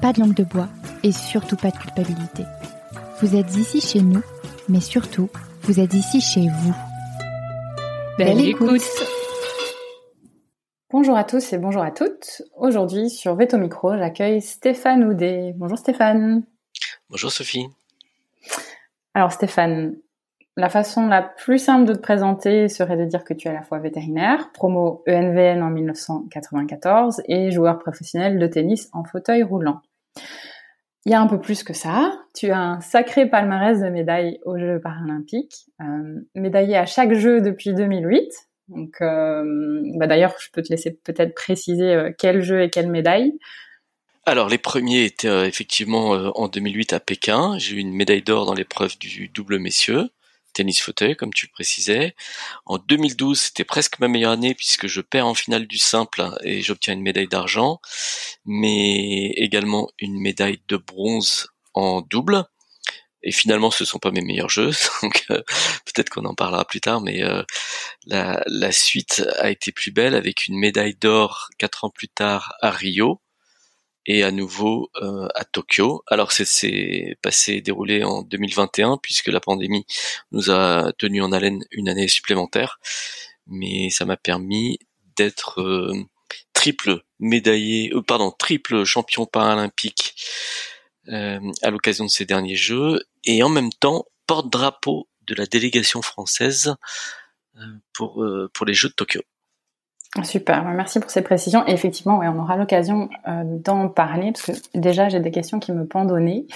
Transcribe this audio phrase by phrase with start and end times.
[0.00, 0.68] pas de langue de bois
[1.02, 2.44] et surtout pas de culpabilité.
[3.20, 4.22] Vous êtes ici chez nous,
[4.68, 5.30] mais surtout,
[5.62, 6.74] vous êtes ici chez vous.
[8.18, 8.82] Belle, écoute.
[10.90, 12.42] Bonjour à tous et bonjour à toutes.
[12.56, 15.52] Aujourd'hui, sur Veto Micro, j'accueille Stéphane Houdet.
[15.56, 16.44] Bonjour Stéphane.
[17.10, 17.68] Bonjour Sophie.
[19.14, 19.96] Alors Stéphane,
[20.56, 23.54] la façon la plus simple de te présenter serait de dire que tu es à
[23.54, 29.82] la fois vétérinaire, promo ENVN en 1994 et joueur professionnel de tennis en fauteuil roulant.
[31.06, 32.12] Il y a un peu plus que ça.
[32.34, 37.40] Tu as un sacré palmarès de médailles aux Jeux paralympiques, euh, médaillé à chaque jeu
[37.40, 38.28] depuis 2008.
[38.68, 39.44] Donc, euh,
[39.98, 43.38] bah d'ailleurs, je peux te laisser peut-être préciser euh, quel jeu et quelle médaille.
[44.24, 47.56] Alors, les premiers étaient effectivement en 2008 à Pékin.
[47.58, 50.10] J'ai eu une médaille d'or dans l'épreuve du double messieurs
[50.56, 52.16] tennis fauteuil, comme tu le précisais.
[52.64, 56.62] En 2012, c'était presque ma meilleure année puisque je perds en finale du simple et
[56.62, 57.80] j'obtiens une médaille d'argent,
[58.46, 62.44] mais également une médaille de bronze en double.
[63.22, 64.70] Et finalement, ce sont pas mes meilleurs jeux,
[65.02, 65.42] donc euh,
[65.84, 67.42] peut-être qu'on en parlera plus tard, mais euh,
[68.06, 72.54] la, la suite a été plus belle avec une médaille d'or quatre ans plus tard
[72.62, 73.20] à Rio,
[74.06, 76.02] et à nouveau euh, à Tokyo.
[76.06, 79.86] Alors c'est passé déroulé en 2021 puisque la pandémie
[80.32, 82.78] nous a tenu en haleine une année supplémentaire,
[83.46, 84.78] mais ça m'a permis
[85.16, 85.92] d'être euh,
[86.52, 90.14] triple médaillé, euh, pardon, triple champion paralympique
[91.08, 96.02] euh, à l'occasion de ces derniers Jeux et en même temps porte-drapeau de la délégation
[96.02, 96.74] française
[97.56, 97.60] euh,
[97.92, 99.22] pour pour les Jeux de Tokyo.
[100.22, 101.66] Super, merci pour ces précisions.
[101.66, 105.58] Et effectivement, ouais, on aura l'occasion euh, d'en parler parce que déjà j'ai des questions
[105.58, 106.46] qui me pendent au nez.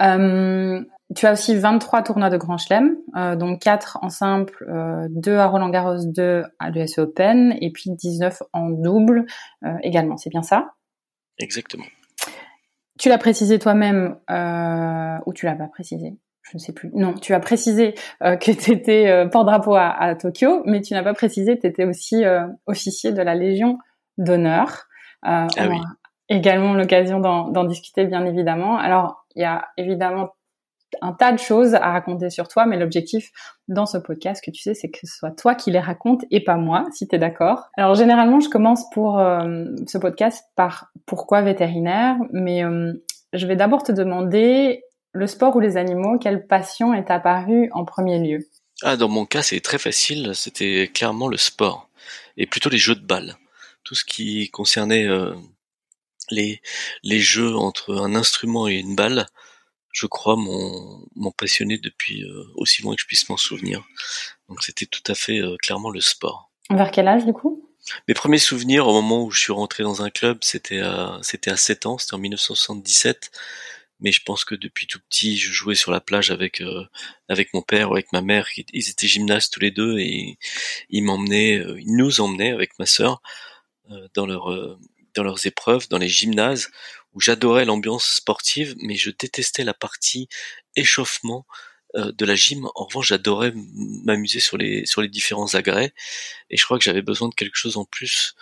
[0.00, 0.82] Euh,
[1.16, 5.36] tu as aussi 23 tournois de Grand Chelem, euh, donc 4 en simple, euh, 2
[5.36, 9.26] à Roland Garros, 2 à l'US Open, et puis 19 en double
[9.82, 10.16] également.
[10.16, 10.74] C'est bien ça?
[11.38, 11.84] Exactement.
[12.98, 14.16] Tu l'as précisé toi-même
[15.26, 16.14] ou tu l'as pas précisé?
[16.50, 16.90] Je ne sais plus.
[16.94, 20.94] Non, tu as précisé euh, que tu étais euh, porte-drapeau à, à, Tokyo, mais tu
[20.94, 23.78] n'as pas précisé que tu étais aussi euh, officier de la Légion
[24.18, 24.86] d'honneur.
[25.22, 25.76] ah on oui.
[25.76, 25.82] a
[26.28, 28.78] également l'occasion d'en discuter, bien évidemment.
[28.78, 30.30] Alors, il y a évidemment
[31.02, 33.30] un tas de choses à raconter sur toi, mais l'objectif
[33.68, 36.42] dans ce podcast, que tu sais, c'est que ce soit toi qui les raconte et
[36.42, 37.68] pas moi, si tu es d'accord.
[37.76, 42.62] Alors, généralement, je commence pour ce podcast par pourquoi vétérinaire, mais
[43.32, 44.82] je vais d'abord te demander
[45.12, 48.48] le sport ou les animaux, quelle passion est apparue en premier lieu?
[48.82, 50.32] Ah, dans mon cas, c'est très facile.
[50.34, 51.88] C'était clairement le sport
[52.36, 53.36] et plutôt les jeux de balles.
[53.84, 55.34] Tout ce qui concernait euh,
[56.30, 56.60] les
[57.02, 59.26] les jeux entre un instrument et une balle,
[59.92, 63.84] je crois, m'ont passionné depuis euh, aussi loin que je puisse m'en souvenir.
[64.48, 66.50] Donc c'était tout à fait euh, clairement le sport.
[66.70, 67.66] Vers quel âge du coup?
[68.06, 71.50] Mes premiers souvenirs au moment où je suis rentré dans un club, c'était à c'était
[71.50, 73.30] à 7 ans, c'était en 1977
[74.00, 76.84] mais je pense que depuis tout petit, je jouais sur la plage avec euh,
[77.28, 78.48] avec mon père ou avec ma mère.
[78.72, 80.38] Ils étaient gymnastes tous les deux et
[80.90, 83.22] ils m'emmenaient, euh, ils nous emmenaient avec ma sœur
[83.90, 84.78] euh, dans leurs
[85.14, 86.70] dans leurs épreuves, dans les gymnases
[87.14, 90.28] où j'adorais l'ambiance sportive, mais je détestais la partie
[90.76, 91.46] échauffement
[91.94, 92.68] de la gym.
[92.76, 93.52] En revanche, j'adorais
[94.04, 95.92] m'amuser sur les sur les différents agrès
[96.50, 98.34] et je crois que j'avais besoin de quelque chose en plus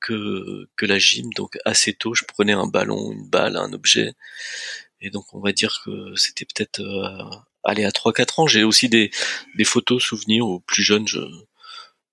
[0.00, 1.32] que que la gym.
[1.34, 4.14] Donc assez tôt, je prenais un ballon, une balle, un objet
[5.00, 8.46] et donc on va dire que c'était peut-être euh, aller à 3-4 ans.
[8.46, 9.10] J'ai aussi des,
[9.64, 11.20] photos, souvenirs où plus jeune, je,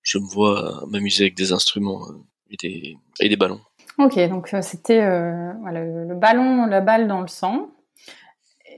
[0.02, 2.06] je me vois m'amuser avec des instruments
[2.50, 3.62] et des, et des ballons.
[4.00, 7.70] Ok, donc c'était euh, voilà, le ballon, la balle dans le sang.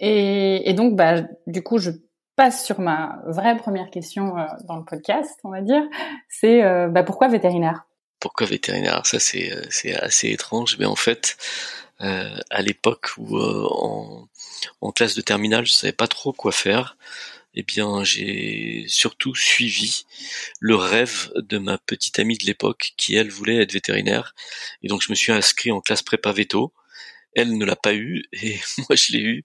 [0.01, 1.91] Et, et donc, bah, du coup, je
[2.35, 5.83] passe sur ma vraie première question euh, dans le podcast, on va dire.
[6.27, 7.84] C'est euh, bah, pourquoi vétérinaire?
[8.25, 11.37] Pourquoi vétérinaire Ça, c'est, c'est assez étrange, mais en fait,
[12.01, 14.27] euh, à l'époque où euh, en,
[14.81, 16.97] en classe de terminale, je savais pas trop quoi faire.
[17.53, 20.07] Eh bien, j'ai surtout suivi
[20.59, 24.33] le rêve de ma petite amie de l'époque qui, elle, voulait être vétérinaire.
[24.81, 26.73] Et donc, je me suis inscrit en classe prépa veto.
[27.35, 29.43] Elle ne l'a pas eu et moi je l'ai eu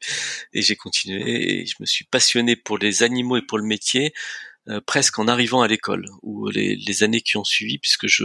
[0.55, 4.15] et j'ai continué et je me suis passionné pour les animaux et pour le métier
[4.69, 8.25] euh, presque en arrivant à l'école ou les, années qui ont suivi puisque je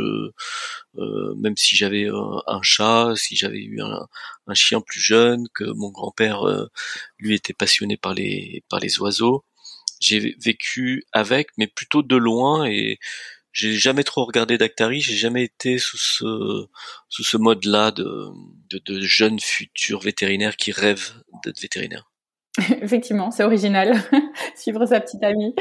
[0.98, 5.64] euh, même si j'avais euh, un chat si j'avais eu un, chien plus jeune que
[5.64, 6.42] mon grand-père
[7.20, 9.46] lui était passionné par les par les oiseaux
[10.02, 13.00] j'ai vécu avec mais plutôt de loin et
[13.54, 16.68] j'ai jamais trop regardé d'Actari, j'ai jamais été sous ce
[17.10, 18.28] sous ce mode-là de,
[18.70, 21.14] de, de jeunes futurs vétérinaires qui rêvent
[21.46, 22.06] d'être vétérinaires.
[22.81, 23.96] Effectivement, c'est original.
[24.56, 25.54] Suivre sa petite amie.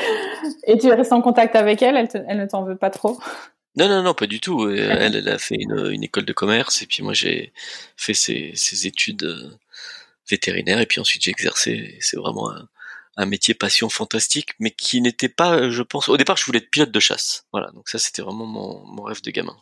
[0.66, 3.18] Et tu restes en contact avec elle, elle, elle ne t'en veut pas trop
[3.76, 4.68] Non, non, non, pas du tout.
[4.68, 7.52] Elle, elle a fait une, une école de commerce et puis moi j'ai
[7.96, 9.50] fait ses, ses études euh,
[10.30, 11.96] vétérinaires et puis ensuite j'ai exercé.
[12.00, 12.68] C'est vraiment un,
[13.16, 16.70] un métier passion fantastique, mais qui n'était pas, je pense, au départ, je voulais être
[16.70, 17.46] pilote de chasse.
[17.52, 19.56] Voilà, donc ça, c'était vraiment mon, mon rêve de gamin.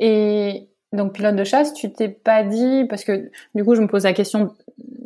[0.00, 3.86] Et donc, pilote de chasse, tu t'es pas dit, parce que du coup, je me
[3.86, 4.56] pose la question,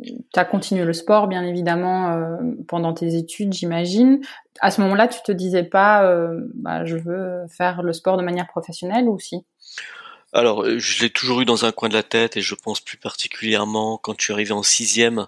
[0.03, 2.37] tu as continué le sport, bien évidemment, euh,
[2.67, 4.21] pendant tes études, j'imagine.
[4.59, 8.23] À ce moment-là, tu te disais pas, euh, bah, je veux faire le sport de
[8.23, 9.45] manière professionnelle ou si?
[10.33, 12.81] Alors, euh, je l'ai toujours eu dans un coin de la tête et je pense
[12.81, 15.27] plus particulièrement quand suis arrivé en sixième,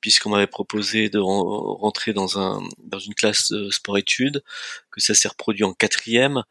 [0.00, 4.44] puisqu'on m'avait proposé de rentrer dans un dans une classe de sport-études,
[4.92, 6.44] que ça s'est reproduit en quatrième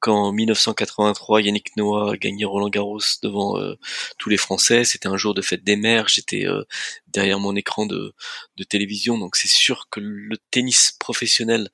[0.00, 3.76] quand 1983 Yannick Noah a gagné Roland Garros devant euh,
[4.18, 6.64] tous les Français, c'était un jour de fête des mères, j'étais euh,
[7.08, 8.14] derrière mon écran de,
[8.56, 11.68] de télévision, donc c'est sûr que le tennis professionnel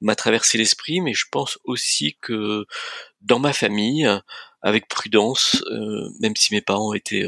[0.00, 2.66] m'a traversé l'esprit, mais je pense aussi que
[3.22, 4.08] dans ma famille,
[4.62, 7.26] avec prudence, euh, même si mes parents étaient,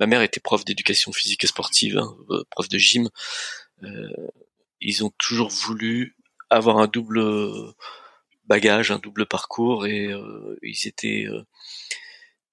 [0.00, 2.16] ma mère était prof d'éducation physique et sportive, hein,
[2.50, 3.08] prof de gym,
[4.80, 6.16] ils ont toujours voulu
[6.50, 7.74] avoir un double
[8.46, 11.44] bagage, un double parcours, et euh, ils étaient euh,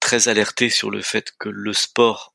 [0.00, 2.34] très alertés sur le fait que le sport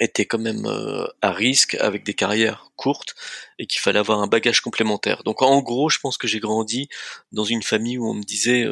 [0.00, 3.14] était quand même euh, à risque avec des carrières courtes
[3.58, 5.22] et qu'il fallait avoir un bagage complémentaire.
[5.24, 6.88] Donc en gros, je pense que j'ai grandi
[7.30, 8.66] dans une famille où on me disait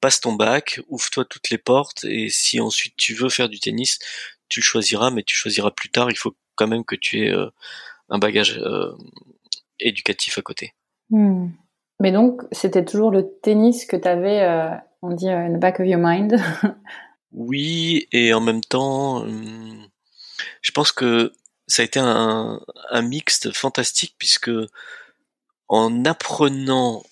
[0.00, 3.98] passe ton bac, ouvre-toi toutes les portes et si ensuite tu veux faire du tennis,
[4.48, 6.10] tu choisiras, mais tu choisiras plus tard.
[6.10, 7.34] Il faut quand même que tu aies
[8.08, 8.60] un bagage
[9.78, 10.74] éducatif à côté.
[11.10, 11.50] Hmm.
[12.00, 14.70] Mais donc, c'était toujours le tennis que tu avais, euh,
[15.02, 16.36] on dit, euh, in the back of your mind.
[17.32, 19.88] oui, et en même temps, hum,
[20.62, 21.32] je pense que
[21.66, 22.60] ça a été un,
[22.90, 24.50] un mixte fantastique puisque
[25.66, 27.02] en apprenant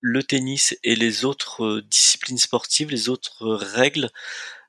[0.00, 4.10] le tennis et les autres euh, disciplines sportives, les autres règles,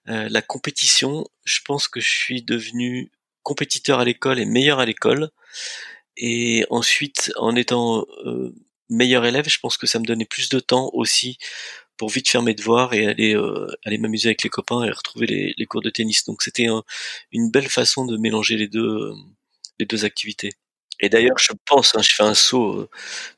[0.09, 3.11] la compétition, je pense que je suis devenu
[3.43, 5.31] compétiteur à l'école et meilleur à l'école.
[6.15, 8.05] Et ensuite, en étant
[8.89, 11.37] meilleur élève, je pense que ça me donnait plus de temps aussi
[11.97, 15.25] pour vite faire mes devoirs et aller euh, aller m'amuser avec les copains et retrouver
[15.57, 16.25] les, cours de tennis.
[16.25, 16.67] Donc c'était
[17.31, 19.13] une belle façon de mélanger les deux euh,
[19.79, 20.51] les deux activités.
[20.99, 22.89] Et d'ailleurs, je pense, hein, je fais un saut euh,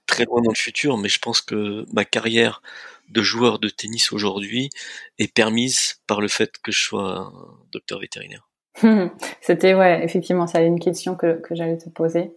[0.05, 2.61] très loin dans le futur, mais je pense que ma carrière
[3.09, 4.69] de joueur de tennis aujourd'hui
[5.17, 7.33] est permise par le fait que je sois un
[7.71, 8.47] docteur vétérinaire.
[9.41, 12.31] C'était ouais, effectivement, ça une question que, que j'allais te poser.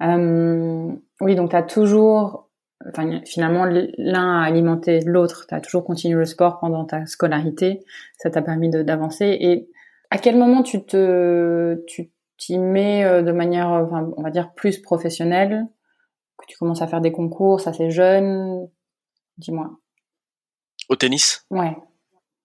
[0.00, 2.47] Oui, donc tu toujours
[2.86, 5.46] enfin, finalement, l'un a alimenté l'autre.
[5.48, 7.80] Tu as toujours continué le sport pendant ta scolarité.
[8.18, 9.36] Ça t'a permis d'avancer.
[9.40, 9.68] Et
[10.10, 14.52] à quel moment tu te, tu t'y mets euh, de manière, enfin, on va dire,
[14.54, 15.66] plus professionnelle,
[16.38, 18.68] que tu commences à faire des concours, assez jeune
[19.38, 19.70] Dis-moi.
[20.88, 21.46] Au tennis?
[21.50, 21.76] Ouais.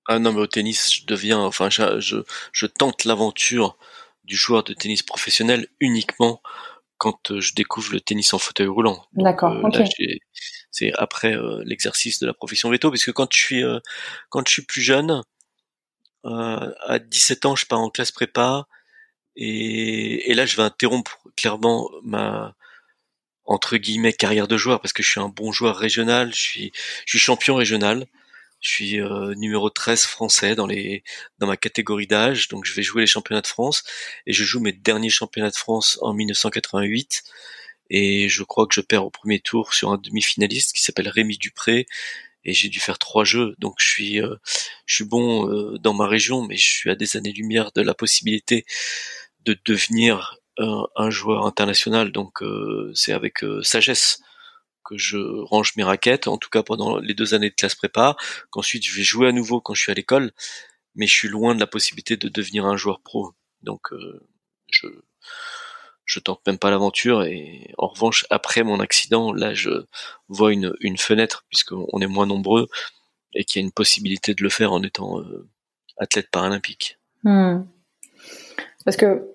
[0.07, 2.17] Ah non, mais au tennis, je deviens, enfin, je, je,
[2.51, 3.77] je tente l'aventure
[4.25, 6.41] du joueur de tennis professionnel uniquement
[7.03, 9.05] quand euh, je découvre le tennis en fauteuil roulant.
[9.11, 9.51] D'accord.
[9.51, 9.85] Euh,
[10.71, 13.63] c'est après euh, l'exercice de la profession veto, parce que quand je suis
[14.29, 15.21] quand je suis plus jeune,
[16.23, 18.67] à 17 ans, je pars en classe prépa,
[19.35, 22.55] et, et là, je vais interrompre clairement ma
[23.43, 26.71] entre guillemets carrière de joueur parce que je suis un bon joueur régional, je suis
[27.05, 28.05] je suis champion régional.
[28.63, 31.03] Je suis euh, numéro 13 français dans les
[31.37, 33.83] dans ma catégorie d'âge, donc je vais jouer les championnats de France.
[34.25, 37.23] Et je joue mes derniers championnats de France en 1988
[37.89, 41.37] et je crois que je perds au premier tour sur un demi-finaliste qui s'appelle Rémi
[41.37, 41.87] Dupré.
[42.45, 44.35] Et j'ai dû faire trois jeux, donc je suis euh,
[44.85, 47.93] je suis bon euh, dans ma région, mais je suis à des années-lumière de la
[47.93, 48.65] possibilité
[49.45, 52.43] de devenir un joueur international, donc
[52.93, 54.21] c'est avec sagesse
[54.83, 58.15] que je range mes raquettes, en tout cas pendant les deux années de classe prépa,
[58.49, 60.31] qu'ensuite je vais jouer à nouveau quand je suis à l'école,
[60.95, 63.33] mais je suis loin de la possibilité de devenir un joueur pro.
[63.61, 64.27] Donc euh,
[64.71, 64.87] je
[66.05, 67.23] je tente même pas l'aventure.
[67.23, 69.85] Et en revanche, après mon accident, là, je
[70.27, 72.67] vois une, une fenêtre puisqu'on est moins nombreux
[73.33, 75.47] et qu'il y a une possibilité de le faire en étant euh,
[75.97, 76.99] athlète paralympique.
[77.23, 77.61] Hmm.
[78.85, 79.33] Parce que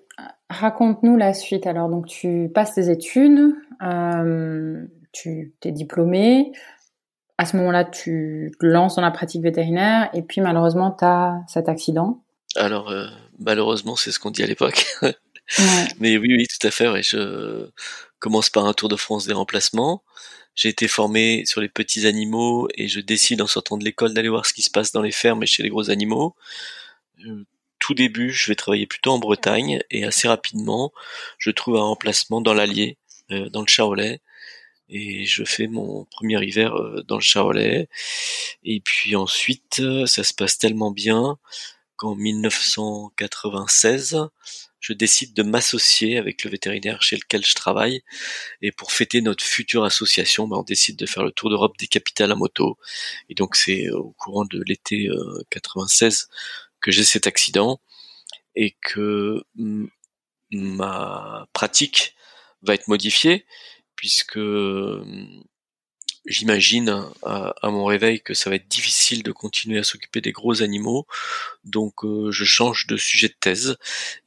[0.49, 1.67] raconte-nous la suite.
[1.67, 6.51] Alors, donc tu passes tes études, euh, tu t'es diplômé.
[7.37, 11.41] À ce moment-là, tu te lances dans la pratique vétérinaire et puis malheureusement, tu as
[11.47, 12.23] cet accident.
[12.55, 13.07] Alors, euh,
[13.39, 14.85] malheureusement, c'est ce qu'on dit à l'époque.
[15.99, 16.89] Mais oui, oui, tout à fait.
[16.89, 17.03] Ouais.
[17.03, 17.69] Je
[18.19, 20.03] commence par un tour de France des remplacements.
[20.55, 24.29] J'ai été formé sur les petits animaux et je décide en sortant de l'école d'aller
[24.29, 26.35] voir ce qui se passe dans les fermes et chez les gros animaux.
[27.25, 27.45] Euh,
[27.79, 30.91] tout début, je vais travailler plutôt en Bretagne et assez rapidement,
[31.37, 32.97] je trouve un remplacement dans l'Allier,
[33.31, 34.19] euh, dans le Charolais.
[34.89, 37.87] Et je fais mon premier hiver euh, dans le Charolais.
[38.63, 41.37] Et puis ensuite, ça se passe tellement bien
[41.95, 44.17] qu'en 1996,
[44.79, 48.01] je décide de m'associer avec le vétérinaire chez lequel je travaille.
[48.61, 51.87] Et pour fêter notre future association, ben, on décide de faire le tour d'Europe des
[51.87, 52.77] capitales à moto.
[53.29, 55.09] Et donc c'est euh, au courant de l'été
[55.49, 56.35] 96 euh,
[56.81, 57.81] que j'ai cet accident
[58.55, 59.43] et que
[60.51, 62.15] ma pratique
[62.61, 63.45] va être modifiée
[63.99, 64.39] puisque
[66.25, 70.61] j'imagine à, mon réveil que ça va être difficile de continuer à s'occuper des gros
[70.61, 71.07] animaux,
[71.63, 73.77] donc euh, je change de sujet de thèse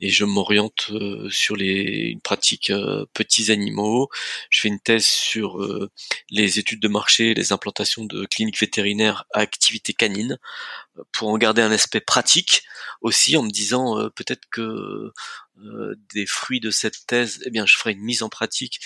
[0.01, 4.09] et je m'oriente euh, sur les une pratique euh, petits animaux.
[4.51, 5.59] Je fais une thèse sur
[6.31, 10.39] les études de marché, les implantations de cliniques vétérinaires à activité canine,
[11.13, 12.63] pour en garder un aspect pratique
[13.01, 15.13] aussi, en me disant peut-être que
[16.15, 18.81] des fruits de cette thèse, eh bien je ferai une mise en pratique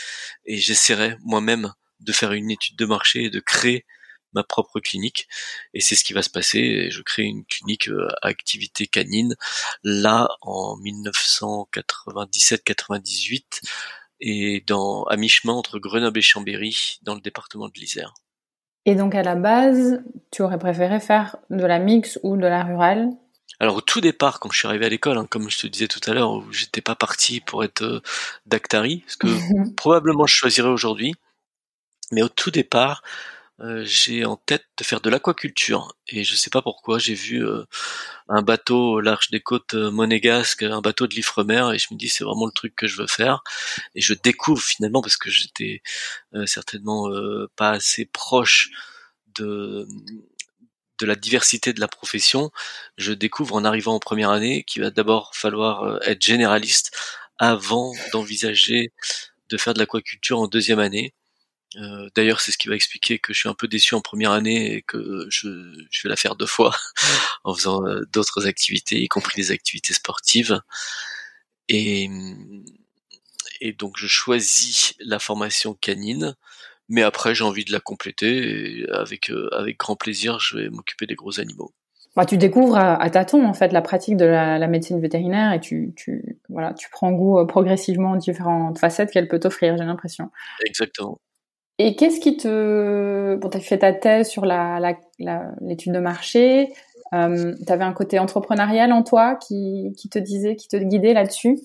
[0.45, 3.85] et j'essaierai moi-même de faire une étude de marché et de créer
[4.33, 5.29] ma propre clinique.
[5.75, 6.91] Et c'est ce qui va se passer.
[6.91, 9.35] Je crée une clinique euh, à activité canine
[9.83, 13.63] là en 1997-98
[14.21, 18.15] et dans à mi-chemin entre Grenoble et Chambéry dans le département de l'Isère.
[18.85, 22.63] Et donc à la base, tu aurais préféré faire de la mix ou de la
[22.63, 23.11] rurale?
[23.59, 25.89] Alors au tout départ, quand je suis arrivé à l'école, hein, comme je te disais
[25.89, 28.03] tout à l'heure, j'étais pas parti pour être euh,
[28.45, 29.27] d'actari, ce que
[29.77, 31.15] probablement je choisirais aujourd'hui.
[32.13, 33.03] Mais au tout départ,
[33.61, 37.43] euh, j'ai en tête de faire de l'aquaculture et je sais pas pourquoi j'ai vu
[37.43, 37.65] euh,
[38.29, 41.97] un bateau au large des côtes euh, monégasques, un bateau de l'Ifremer et je me
[41.99, 43.43] dis c'est vraiment le truc que je veux faire
[43.95, 45.83] et je découvre finalement parce que j'étais
[46.45, 47.09] certainement
[47.57, 48.71] pas assez proche
[49.37, 49.87] de
[50.99, 52.51] de la diversité de la profession,
[52.97, 56.97] je découvre en arrivant en première année qu'il va d'abord falloir être généraliste
[57.39, 58.93] avant d'envisager
[59.51, 61.15] de faire de l'aquaculture en deuxième année.
[61.77, 64.33] Euh, d'ailleurs, c'est ce qui va expliquer que je suis un peu déçu en première
[64.33, 65.49] année et que je,
[65.91, 66.75] je vais la faire deux fois
[67.45, 70.61] en faisant euh, d'autres activités, y compris des activités sportives.
[71.69, 72.09] Et,
[73.61, 76.35] et donc, je choisis la formation canine,
[76.89, 80.69] mais après, j'ai envie de la compléter et avec euh, avec grand plaisir, je vais
[80.71, 81.73] m'occuper des gros animaux.
[82.15, 85.53] Bah, tu découvres à, à, tâtons en fait la pratique de la, la, médecine vétérinaire
[85.53, 89.77] et tu, tu voilà, tu prends goût progressivement aux différentes facettes qu'elle peut t'offrir.
[89.77, 90.31] J'ai l'impression.
[90.65, 91.21] Exactement.
[91.79, 93.37] Et qu'est-ce qui te...
[93.37, 96.73] Bon, tu as fait ta thèse sur l'étude la, de marché.
[97.13, 101.59] Euh, tu avais un côté entrepreneurial en toi qui, te disait, qui te guidait là-dessus?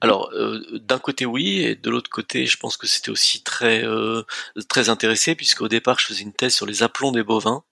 [0.00, 3.84] Alors, euh, d'un côté oui, et de l'autre côté, je pense que c'était aussi très
[3.84, 4.22] euh,
[4.68, 7.62] très intéressé, puisqu'au départ, je faisais une thèse sur les aplombs des bovins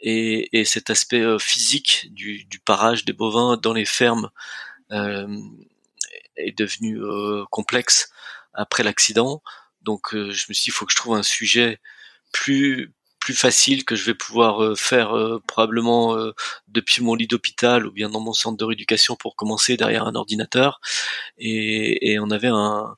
[0.00, 4.30] et, et cet aspect euh, physique du, du, parage des bovins dans les fermes
[4.92, 5.26] euh,
[6.36, 7.00] est devenu
[7.50, 8.10] complexe
[8.54, 9.42] après l'accident.
[9.82, 11.78] Donc euh, je me suis dit, il faut que je trouve un sujet
[12.32, 16.16] plus plus facile que je vais pouvoir euh, faire euh, probablement
[16.68, 20.14] depuis mon lit d'hôpital ou bien dans mon centre de rééducation pour commencer derrière un
[20.14, 20.80] ordinateur.
[21.38, 22.96] Et, et on avait un,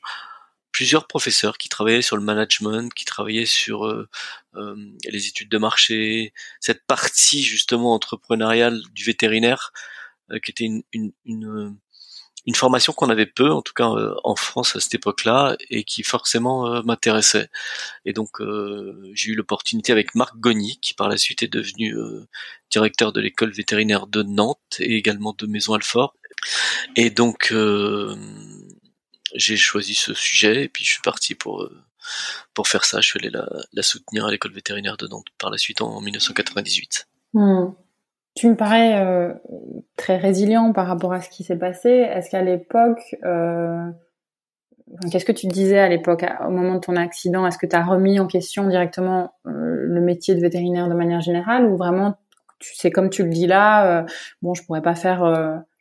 [0.73, 4.09] plusieurs professeurs qui travaillaient sur le management, qui travaillaient sur euh,
[4.55, 9.73] les études de marché, cette partie justement entrepreneuriale du vétérinaire,
[10.43, 11.77] qui était une, une, une,
[12.47, 15.85] une formation qu'on avait peu, en tout cas euh, en France à cette époque-là, et
[15.85, 17.49] qui forcément euh, m'intéressait.
[18.05, 21.95] Et donc euh, j'ai eu l'opportunité avec Marc Gogny, qui par la suite est devenu
[22.71, 26.15] directeur de l'école vétérinaire de Nantes et également de Maison Alfort.
[26.97, 27.55] Et donc
[29.35, 31.69] j'ai choisi ce sujet et puis je suis parti pour
[32.55, 33.01] pour faire ça.
[33.01, 36.01] Je suis allé la, la soutenir à l'école vétérinaire de Nantes par la suite en,
[36.01, 37.07] 1998.
[38.35, 39.35] Tu me parais euh,
[39.97, 41.91] très résilient par rapport à ce qui s'est passé.
[41.91, 43.91] Est-ce qu'à l'époque, euh,
[45.11, 47.47] qu'est-ce que tu disais à l'époque, au moment de ton accident?
[47.47, 51.21] Est-ce que tu as remis en question directement euh, le métier de vétérinaire de manière
[51.21, 52.17] générale ou vraiment,
[52.59, 54.07] tu sais, comme tu le dis là,
[54.41, 55.25] bon, je pourrais pas faire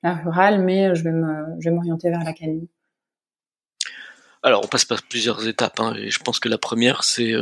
[0.03, 2.34] la rurale, mais je vais me, je vais m'orienter vers la
[4.43, 5.79] Alors, on passe par plusieurs étapes.
[5.79, 7.34] Hein, et je pense que la première, c'est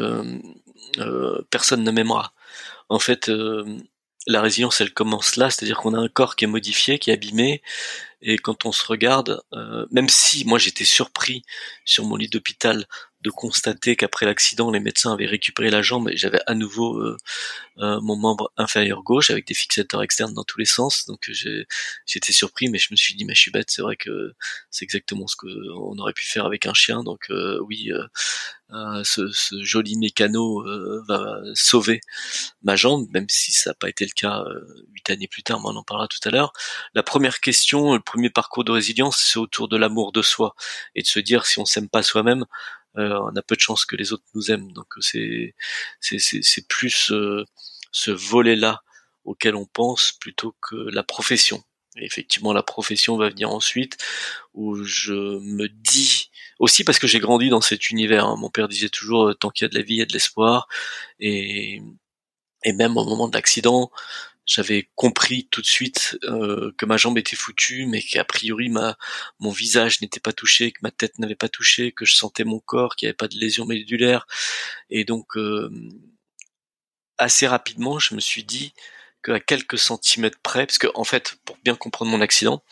[1.49, 2.33] personne ne m'aimera.
[2.89, 3.31] En fait,
[4.29, 7.13] la résilience, elle commence là, c'est-à-dire qu'on a un corps qui est modifié, qui est
[7.13, 7.61] abîmé,
[8.21, 9.41] et quand on se regarde,
[9.91, 11.41] même si moi j'étais surpris
[11.83, 12.85] sur mon lit d'hôpital
[13.21, 17.17] de constater qu'après l'accident, les médecins avaient récupéré la jambe et j'avais à nouveau euh,
[17.79, 21.05] euh, mon membre inférieur gauche avec des fixateurs externes dans tous les sens.
[21.05, 21.29] Donc
[22.05, 24.33] j'étais surpris, mais je me suis dit, mais je suis bête, c'est vrai que
[24.71, 27.03] c'est exactement ce qu'on aurait pu faire avec un chien.
[27.03, 27.89] Donc euh, oui,
[29.03, 29.29] ce,
[29.61, 30.63] joli mécano
[31.07, 31.99] va sauver
[32.63, 34.45] ma jambe, même si ça n'a pas été le cas
[34.93, 36.53] huit années plus tard, mais on en parlera tout à l'heure.
[36.93, 40.55] La première question, le premier parcours de résilience, c'est autour de l'amour de soi
[40.95, 43.85] et de se dire si on s'aime pas soi-même, euh, on a peu de chances
[43.85, 44.71] que les autres nous aiment.
[44.73, 45.55] Donc c'est
[45.99, 47.45] c'est plus euh,
[47.91, 48.81] ce volet-là
[49.25, 51.63] auquel on pense plutôt que la profession.
[51.97, 53.97] Et effectivement, la profession va venir ensuite,
[54.53, 56.29] où je me dis
[56.59, 58.25] aussi parce que j'ai grandi dans cet univers.
[58.25, 58.35] Hein.
[58.37, 60.05] Mon père disait toujours euh, tant qu'il y a de la vie, il y a
[60.05, 60.67] de l'espoir.
[61.19, 61.81] Et
[62.63, 63.91] et même au moment de l'accident,
[64.49, 68.97] j'avais compris tout de suite euh, que ma jambe était foutue, mais qu'a priori ma
[69.39, 72.59] mon visage n'était pas touché, que ma tête n'avait pas touché, que je sentais mon
[72.59, 74.25] corps, qu'il n'y avait pas de lésion médulaire,
[74.89, 75.69] et donc euh,
[77.19, 78.73] assez rapidement, je me suis dit
[79.23, 82.63] qu'à quelques centimètres près, parce que en fait, pour bien comprendre mon accident,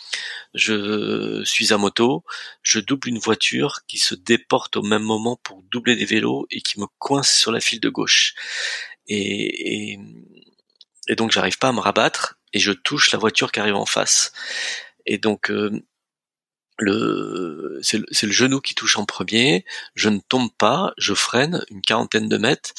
[0.55, 2.24] je suis à moto,
[2.63, 6.62] je double une voiture qui se déporte au même moment pour doubler des vélos et
[6.62, 8.34] qui me coince sur la file de gauche.
[9.07, 10.00] Et, et
[11.07, 13.85] et donc j'arrive pas à me rabattre et je touche la voiture qui arrive en
[13.85, 14.31] face.
[15.05, 15.83] Et donc euh,
[16.79, 19.65] c'est le, genou qui touche en premier,
[19.96, 22.74] je ne tombe pas, je freine une quarantaine de mètres.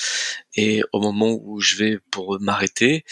[0.54, 3.04] Et au moment où je vais pour m'arrêter,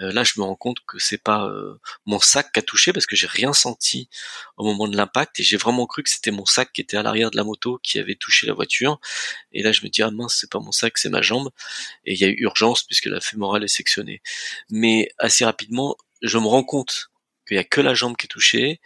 [0.00, 2.92] euh, là je me rends compte que c'est pas euh, mon sac qui a touché
[2.92, 4.08] parce que j'ai rien senti
[4.56, 5.40] au moment de l'impact.
[5.40, 7.78] Et j'ai vraiment cru que c'était mon sac qui était à l'arrière de la moto
[7.82, 8.98] qui avait touché la voiture.
[9.52, 11.50] Et là je me dis ah mince c'est pas mon sac c'est ma jambe.
[12.04, 14.22] Et il y a eu urgence puisque la fémorale est sectionnée.
[14.70, 17.09] Mais assez rapidement je me rends compte
[17.54, 18.80] il y a que la jambe qui est touchée,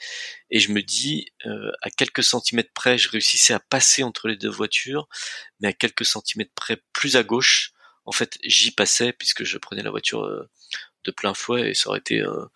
[0.50, 4.36] et je me dis, euh, à quelques centimètres près, je réussissais à passer entre les
[4.36, 5.08] deux voitures,
[5.60, 7.72] mais à quelques centimètres près, plus à gauche,
[8.06, 10.48] en fait, j'y passais puisque je prenais la voiture euh,
[11.04, 11.70] de plein fouet.
[11.70, 12.46] Et ça aurait été euh,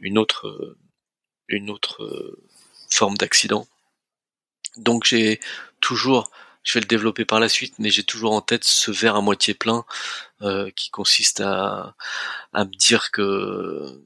[0.00, 0.76] une autre,
[1.48, 2.38] une autre
[2.90, 3.66] forme d'accident.
[4.76, 5.40] Donc j'ai
[5.80, 6.30] toujours,
[6.62, 9.20] je vais le développer par la suite, mais j'ai toujours en tête ce verre à
[9.20, 9.84] moitié plein
[10.76, 11.96] qui consiste à,
[12.52, 14.02] à me dire que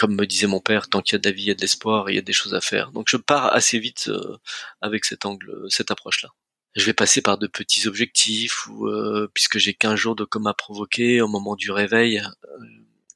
[0.00, 1.54] comme me disait mon père, tant qu'il y a de la vie, il y a
[1.54, 2.90] de l'espoir il y a des choses à faire.
[2.90, 4.38] Donc je pars assez vite euh,
[4.80, 6.30] avec cet angle, cette approche-là.
[6.74, 10.54] Je vais passer par de petits objectifs, ou euh, puisque j'ai 15 jours de coma
[10.54, 12.64] provoqué, au moment du réveil, euh,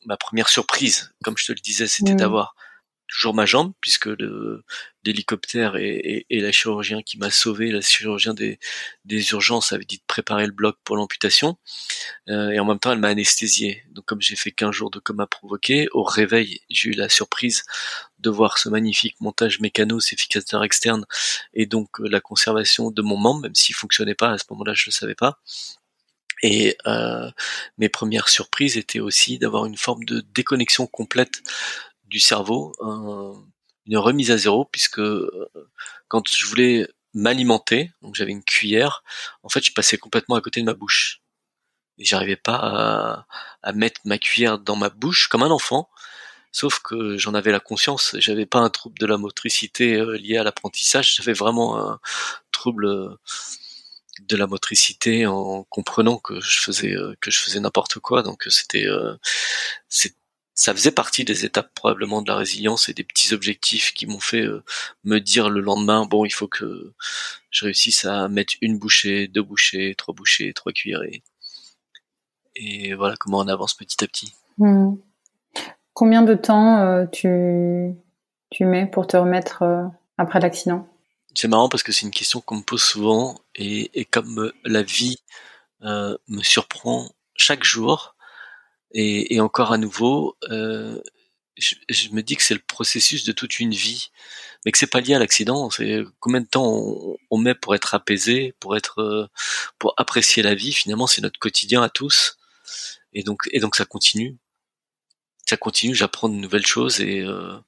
[0.04, 2.18] ma première surprise, comme je te le disais, c'était mmh.
[2.18, 2.54] d'avoir
[3.08, 4.08] toujours ma jambe, puisque
[5.04, 8.58] l'hélicoptère et, la chirurgien qui m'a sauvé, la chirurgien des,
[9.04, 11.56] des urgences avait dit de préparer le bloc pour l'amputation,
[12.28, 13.84] euh, et en même temps elle m'a anesthésié.
[13.90, 17.64] Donc comme j'ai fait 15 jours de coma provoqué, au réveil j'ai eu la surprise
[18.18, 21.04] de voir ce magnifique montage mécano, ces fixateurs externes,
[21.52, 24.72] et donc euh, la conservation de mon membre, même s'il fonctionnait pas à ce moment-là,
[24.74, 25.40] je le savais pas.
[26.42, 27.30] Et euh,
[27.78, 31.42] mes premières surprises étaient aussi d'avoir une forme de déconnexion complète
[32.14, 32.72] du cerveau,
[33.86, 35.50] une remise à zéro, puisque euh,
[36.06, 39.02] quand je voulais m'alimenter, donc j'avais une cuillère,
[39.42, 41.22] en fait je passais complètement à côté de ma bouche.
[41.98, 43.26] Et j'arrivais pas
[43.62, 45.90] à, mettre ma cuillère dans ma bouche comme un enfant,
[46.52, 50.36] sauf que j'en avais la conscience, j'avais pas un trouble de la motricité euh, lié
[50.36, 51.98] à l'apprentissage, j'avais vraiment un
[52.52, 53.18] trouble euh,
[54.20, 58.86] de la motricité en comprenant que je faisais que je faisais n'importe quoi donc c'était
[60.54, 64.20] ça faisait partie des étapes probablement de la résilience et des petits objectifs qui m'ont
[64.20, 64.62] fait euh,
[65.02, 66.92] me dire le lendemain bon il faut que
[67.50, 71.22] je réussisse à mettre une bouchée, deux bouchées, trois bouchées, trois cuillerées.
[72.56, 74.32] Et voilà comment on avance petit à petit.
[74.58, 74.94] Hmm.
[75.92, 77.92] Combien de temps euh, tu
[78.50, 79.84] tu mets pour te remettre euh,
[80.18, 80.88] après l'accident?
[81.34, 84.82] C'est marrant parce que c'est une question qu'on me pose souvent et, et comme la
[84.82, 85.18] vie
[85.82, 88.13] me surprend chaque jour,
[88.94, 91.00] et, encore à nouveau, euh,
[91.56, 94.10] je, me dis que c'est le processus de toute une vie,
[94.64, 95.68] mais que c'est pas lié à l'accident.
[95.70, 99.26] C'est combien de temps on, met pour être apaisé, pour être, euh,
[99.80, 100.72] pour apprécier la vie.
[100.72, 102.38] Finalement, c'est notre quotidien à tous,
[103.12, 104.36] et donc et donc ça continue.
[105.46, 105.94] Ça continue.
[105.94, 107.58] J'apprends de nouvelles choses et euh,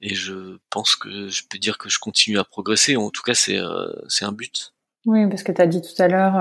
[0.00, 2.96] et je pense que je peux dire que je continue à progresser.
[2.96, 3.60] En tout cas, c'est
[4.08, 4.74] c'est un but.
[5.06, 6.34] Oui, parce que tu as dit tout à l'heure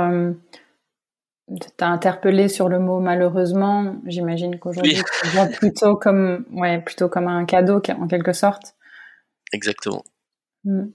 [1.78, 3.96] T'as interpellé sur le mot malheureusement.
[4.06, 8.76] J'imagine qu'aujourd'hui tu vois plutôt comme, ouais, plutôt comme un cadeau en quelque sorte.
[9.52, 10.04] Exactement.
[10.64, 10.88] Mm.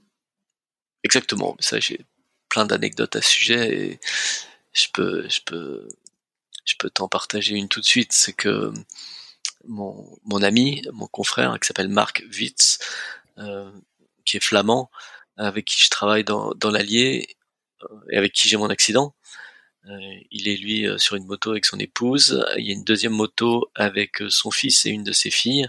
[1.03, 1.55] Exactement.
[1.59, 2.05] Ça, j'ai
[2.49, 3.99] plein d'anecdotes à ce sujet et
[4.73, 5.87] je peux, je peux,
[6.65, 8.11] je peux t'en partager une tout de suite.
[8.11, 8.73] C'est que
[9.67, 12.79] mon, mon ami, mon confrère qui s'appelle Marc Witz,
[13.37, 13.71] euh,
[14.25, 14.89] qui est flamand,
[15.37, 17.37] avec qui je travaille dans, dans l'Allier
[18.11, 19.15] et avec qui j'ai mon accident.
[19.87, 22.45] Euh, il est lui euh, sur une moto avec son épouse.
[22.57, 25.67] Il y a une deuxième moto avec euh, son fils et une de ses filles.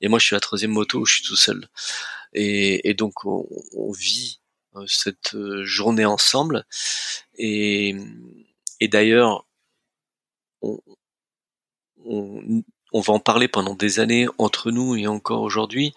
[0.00, 1.68] Et moi, je suis la troisième moto où je suis tout seul.
[2.32, 4.40] Et, donc, on, vit
[4.88, 6.64] cette journée ensemble.
[7.38, 7.94] Et,
[8.82, 9.46] d'ailleurs,
[10.62, 10.80] on
[13.00, 15.94] va en parler pendant des années entre nous et encore aujourd'hui,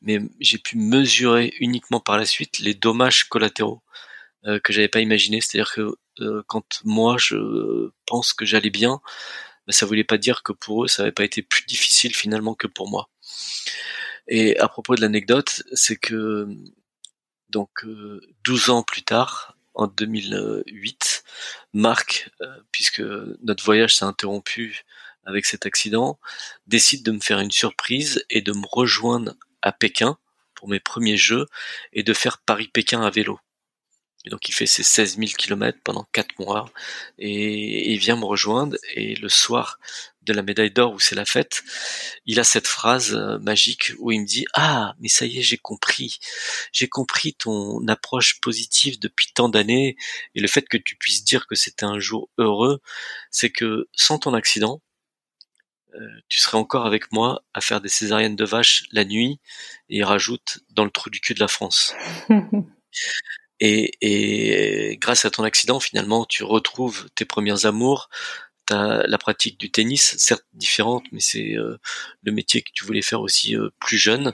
[0.00, 3.82] mais j'ai pu mesurer uniquement par la suite les dommages collatéraux
[4.46, 5.40] euh, que j'avais pas imaginé.
[5.40, 9.00] C'est-à-dire que euh, quand moi je pense que j'allais bien,
[9.66, 12.54] ben, ça voulait pas dire que pour eux ça avait pas été plus difficile finalement
[12.54, 13.08] que pour moi.
[14.28, 16.46] Et à propos de l'anecdote, c'est que
[17.48, 17.84] donc
[18.44, 21.24] 12 euh, ans plus tard, en 2008,
[21.72, 22.30] Marc,
[22.70, 23.02] puisque
[23.42, 24.84] notre voyage s'est interrompu
[25.26, 26.18] avec cet accident,
[26.66, 30.16] décide de me faire une surprise et de me rejoindre à Pékin
[30.54, 31.46] pour mes premiers jeux
[31.92, 33.40] et de faire Paris-Pékin à vélo.
[34.24, 36.70] Et donc il fait ses 16 000 kilomètres pendant 4 mois
[37.18, 38.76] et, vient me rejoindre.
[38.94, 39.78] Et le soir
[40.22, 41.62] de la médaille d'or où c'est la fête,
[42.24, 45.42] il a cette phrase euh, magique où il me dit ah mais ça y est
[45.42, 46.18] j'ai compris.
[46.72, 49.96] J'ai compris ton approche positive depuis tant d'années.
[50.34, 52.80] Et le fait que tu puisses dire que c'était un jour heureux
[53.30, 54.80] c'est que sans ton accident
[55.94, 59.38] euh, tu serais encore avec moi à faire des césariennes de vache la nuit
[59.88, 61.94] et il rajoute dans le trou du cul de la France
[63.60, 68.08] Et, grâce à ton accident, finalement, tu retrouves tes premiers amours,
[68.66, 71.78] t'as la pratique du tennis, certes différente, mais c'est euh,
[72.22, 74.32] le métier que tu voulais faire aussi euh, plus jeune,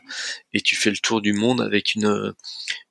[0.53, 2.35] et tu fais le tour du monde avec une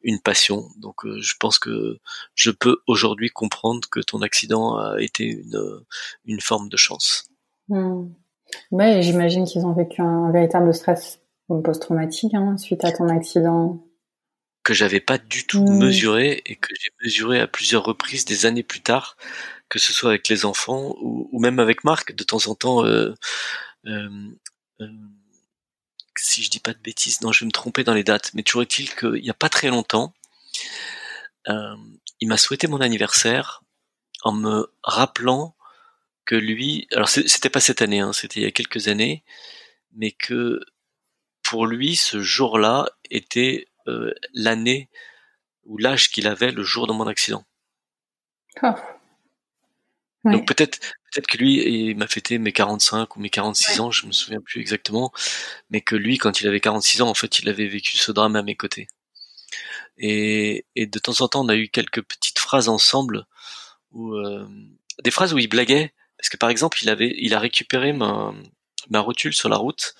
[0.04, 0.66] une passion.
[0.78, 2.00] Donc, euh, je pense que
[2.36, 5.42] je peux aujourd'hui comprendre que ton accident a été
[6.26, 7.30] une forme de chance.
[7.70, 8.08] Mmh.
[8.72, 13.84] J'imagine qu'ils ont vécu un, véritable stress post-traumatique hein, suite à ton accident
[14.70, 15.80] que j'avais pas du tout mmh.
[15.80, 19.18] mesuré et que j'ai mesuré à plusieurs reprises des années plus tard,
[19.68, 22.86] que ce soit avec les enfants ou, même avec Marc, de temps en temps.
[22.86, 23.16] Euh,
[23.88, 24.30] euh,
[24.82, 24.88] euh,
[26.16, 28.44] si je dis pas de bêtises, non, je vais me tromper dans les dates, mais
[28.44, 30.14] toujours est-il qu'il y a pas très longtemps,
[31.48, 33.64] il m'a souhaité mon anniversaire
[34.22, 35.56] en me rappelant
[36.26, 39.24] que lui, alors c'était pas cette année, hein, c'était il y a quelques années,
[39.94, 40.60] mais que
[41.42, 44.90] pour lui, ce jour-là était euh, l'année
[45.66, 47.44] ou l'âge qu'il avait le jour de mon accident.
[48.64, 48.74] Oh.
[50.26, 50.80] Donc peut-être
[51.12, 54.42] peut-être que lui il m'a fêté mes 45 ou mes 46 ans, je me souviens
[54.42, 55.12] plus exactement,
[55.70, 58.36] mais que lui quand il avait 46 ans en fait, il avait vécu ce drame
[58.36, 58.88] à mes côtés.
[59.98, 63.26] Et, et de temps en temps, on a eu quelques petites phrases ensemble
[63.92, 64.48] où euh,
[65.04, 68.34] des phrases où il blaguait parce que par exemple, il avait il a récupéré ma
[68.90, 69.96] ma rotule sur la route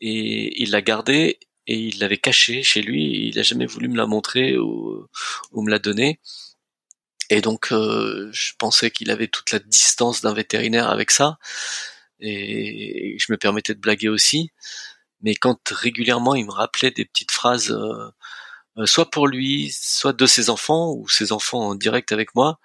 [0.00, 1.38] et il l'a gardée
[1.70, 3.28] et il l'avait cachée chez lui.
[3.28, 5.06] il a jamais voulu me la montrer ou,
[5.54, 6.20] me la donner.
[7.30, 11.38] Et donc, euh, je pensais qu'il avait toute la distance d'un vétérinaire avec ça,
[12.20, 14.50] et je me permettais de blaguer aussi.
[15.22, 18.10] Mais quand régulièrement il me rappelait des petites phrases, euh,
[18.78, 22.58] euh, soit pour lui, soit de ses enfants ou ses enfants en direct avec moi,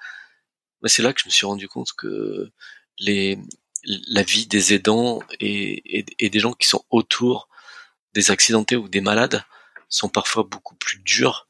[0.82, 2.52] bah, c'est là que je me suis rendu compte que
[3.00, 7.50] la vie des aidants et des gens qui sont autour
[8.15, 9.43] des accidentés ou des malades
[9.89, 11.47] sont parfois beaucoup plus dures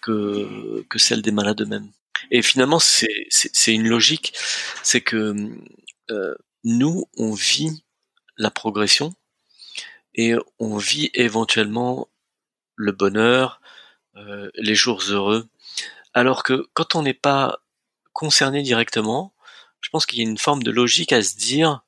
[0.00, 1.90] que, que celles des malades eux-mêmes.
[2.30, 3.28] Et finalement, c'est,
[3.66, 4.34] une logique,
[4.82, 5.34] c'est que
[6.10, 7.84] euh, nous, on vit
[8.38, 9.14] la progression
[10.14, 12.08] et on vit éventuellement
[12.76, 13.60] le bonheur,
[14.16, 15.48] euh, les jours heureux,
[16.14, 17.60] alors que quand on n'est pas
[18.12, 19.34] concerné directement,
[19.80, 21.83] je pense qu'il y a une forme de logique à se dire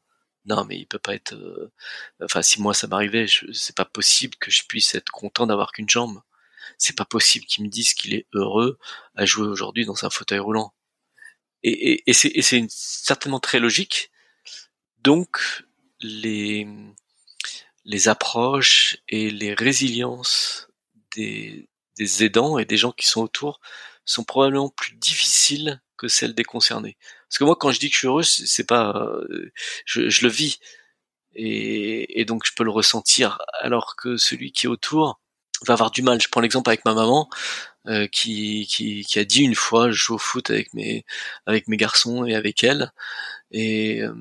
[0.46, 1.72] non mais il peut pas être euh,
[2.22, 5.88] enfin si moi ça m'arrivait c'est pas possible que je puisse être content d'avoir qu'une
[5.88, 6.22] jambe.
[6.78, 8.78] C'est pas possible qu'il me dise qu'il est heureux
[9.14, 10.74] à jouer aujourd'hui dans un fauteuil roulant.
[11.62, 14.10] Et, et, c'est certainement très logique.
[14.98, 15.64] Donc
[16.00, 16.66] les
[17.84, 20.68] les approches et les résiliences
[21.14, 23.60] des, des aidants et des gens qui sont autour
[24.04, 26.96] sont probablement plus difficiles que celles des concernés.
[27.28, 29.52] Parce que moi, quand je dis que je suis heureux, c'est pas, euh,
[29.84, 30.58] je, je, le vis
[31.34, 33.38] et, et, donc je peux le ressentir.
[33.60, 35.20] Alors que celui qui est autour
[35.64, 36.20] va avoir du mal.
[36.20, 37.28] Je prends l'exemple avec ma maman
[37.88, 41.04] euh, qui, qui, qui a dit une fois, je joue au foot avec mes
[41.46, 42.92] avec mes garçons et avec elle
[43.52, 44.14] et, euh,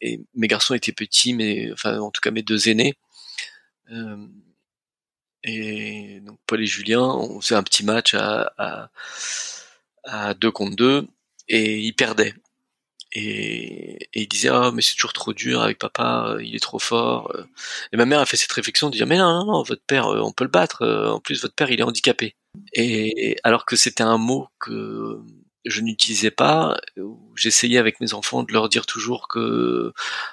[0.00, 2.94] et mes garçons étaient petits, mais enfin en tout cas mes deux aînés.
[3.92, 4.26] Euh,
[5.42, 8.90] et donc Paul et Julien, on faisait un petit match à, à
[10.04, 11.06] à deux contre deux
[11.48, 12.34] et il perdait.
[13.12, 17.32] Et, il disait ah mais c'est toujours trop dur avec papa, il est trop fort.
[17.92, 20.08] Et ma mère a fait cette réflexion de dire mais non non non votre père
[20.08, 20.84] on peut le battre.
[20.86, 22.36] En plus votre père il est handicapé.
[22.72, 25.20] Et alors que c'était un mot que
[25.64, 26.78] je n'utilisais pas,
[27.36, 29.92] j'essayais avec mes enfants de leur dire toujours que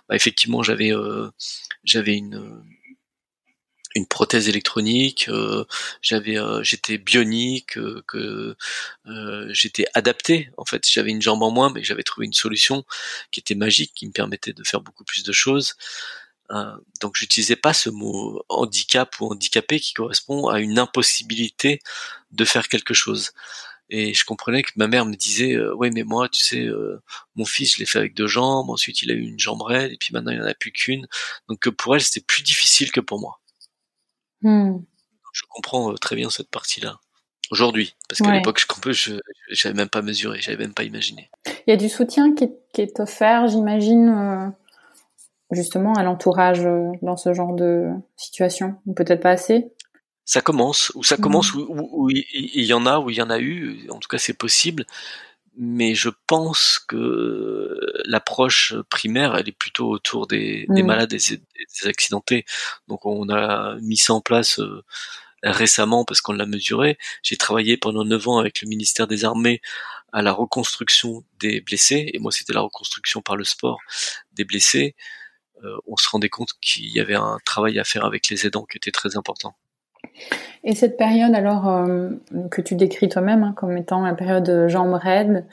[0.10, 0.91] bah, effectivement j'avais
[1.84, 2.63] j'avais une
[3.95, 5.65] une prothèse électronique, euh,
[6.01, 8.56] j'avais, euh, j'étais bionique, euh, que
[9.54, 10.49] j'étais adapté.
[10.58, 12.86] En fait, j'avais une jambe en moins, mais j'avais trouvé une solution
[13.32, 15.75] qui était magique, qui me permettait de faire beaucoup plus de choses.
[17.01, 21.80] donc, j'utilisais pas ce mot handicap ou handicapé qui correspond à une impossibilité
[22.32, 23.32] de faire quelque chose.
[23.89, 26.67] Et je comprenais que ma mère me disait, ouais, mais moi, tu sais,
[27.36, 28.69] mon fils, je l'ai fait avec deux jambes.
[28.69, 31.08] Ensuite, il a eu une jambe raide, et puis maintenant, il en a plus qu'une.
[31.49, 33.40] Donc, pour elle, c'était plus difficile que pour moi.
[34.41, 34.80] Hmm.
[35.34, 36.99] Je comprends euh, très bien cette partie-là.
[37.51, 41.30] Aujourd'hui, parce qu'à l'époque, je je n'avais même pas mesuré, j'avais même pas imaginé.
[41.67, 42.45] Il y a du soutien qui
[42.77, 44.47] est, offert, j'imagine, euh,
[45.51, 49.73] justement à l'entourage euh, dans ce genre de situation, ou peut-être pas assez?
[50.23, 51.65] Ça commence, ou ça commence, hmm.
[51.67, 53.89] où, il y en a, où il y en a eu.
[53.89, 54.86] En tout cas, c'est possible
[55.57, 61.87] mais je pense que l'approche primaire, elle est plutôt autour des, des malades et des,
[61.87, 62.45] accidentés.
[62.87, 64.83] Donc on a mis ça en place euh,
[65.43, 66.97] récemment parce qu'on l'a mesuré.
[67.23, 69.61] J'ai travaillé pendant neuf ans avec le ministère des Armées
[70.13, 73.79] à la reconstruction des blessés, et moi c'était la reconstruction par le sport
[74.33, 74.95] des blessés.
[75.63, 78.65] Euh, on se rendait compte qu'il y avait un travail à faire avec les aidants
[78.65, 79.55] qui était très important.
[80.63, 82.11] Et cette période alors euh,
[82.51, 85.47] que tu décris toi-même hein, comme étant la période jambes raides,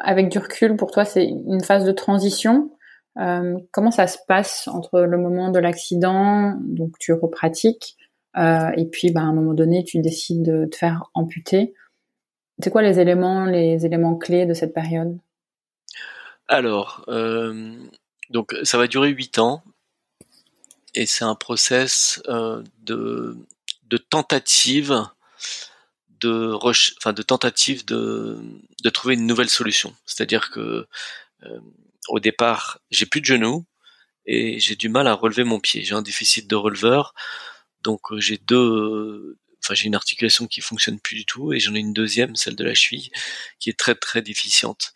[0.00, 2.70] avec du recul, pour toi c'est une phase de transition.
[3.18, 7.96] Euh, comment ça se passe entre le moment de l'accident, donc tu repratiques,
[8.36, 11.74] euh, et puis bah, à un moment donné tu décides de te faire amputer.
[12.62, 15.18] C'est quoi les éléments, les éléments clés de cette période?
[16.48, 17.04] Alors,
[18.30, 19.62] donc ça va durer huit ans
[20.94, 22.20] et c'est un process
[22.82, 23.36] de
[23.88, 25.02] de tentative
[26.20, 28.38] de enfin de tentative de,
[28.82, 29.94] de trouver une nouvelle solution.
[30.04, 30.86] C'est-à-dire que
[31.44, 31.60] euh,
[32.08, 33.64] au départ, j'ai plus de genoux
[34.26, 35.84] et j'ai du mal à relever mon pied.
[35.84, 37.14] J'ai un déficit de releveur,
[37.82, 41.74] donc euh, j'ai deux, enfin j'ai une articulation qui fonctionne plus du tout et j'en
[41.74, 43.10] ai une deuxième, celle de la cheville,
[43.60, 44.94] qui est très très déficiente.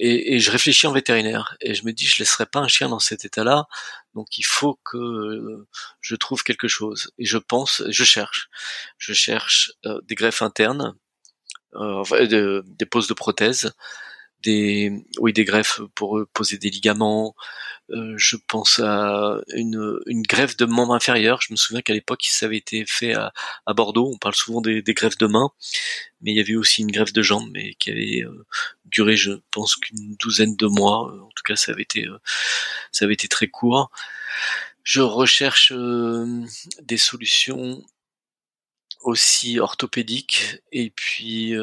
[0.00, 2.98] Et, je réfléchis en vétérinaire et je me dis je laisserai pas un chien dans
[2.98, 3.66] cet état-là.
[4.14, 5.66] Donc il faut que
[6.00, 7.12] je trouve quelque chose.
[7.18, 8.48] Et je pense je cherche.
[8.98, 10.94] Je cherche euh, des greffes internes
[11.76, 13.72] euh, enfin, des poses de prothèses
[14.44, 17.34] des oui des greffes pour poser des ligaments.
[17.90, 21.40] Euh, je pense à une, une greffe de membre inférieur.
[21.42, 23.32] Je me souviens qu'à l'époque ça avait été fait à,
[23.74, 24.10] Bordeaux.
[24.14, 25.50] On parle souvent des, des, greffes de main,
[26.22, 28.46] mais il y avait aussi une greffe de jambes, mais qui avait euh,
[28.86, 31.12] duré, je pense, qu'une douzaine de mois.
[31.12, 32.18] En tout cas, ça avait été euh,
[32.92, 33.90] ça avait été très court.
[34.82, 37.82] Je recherche des solutions
[39.02, 41.54] aussi orthopédiques et puis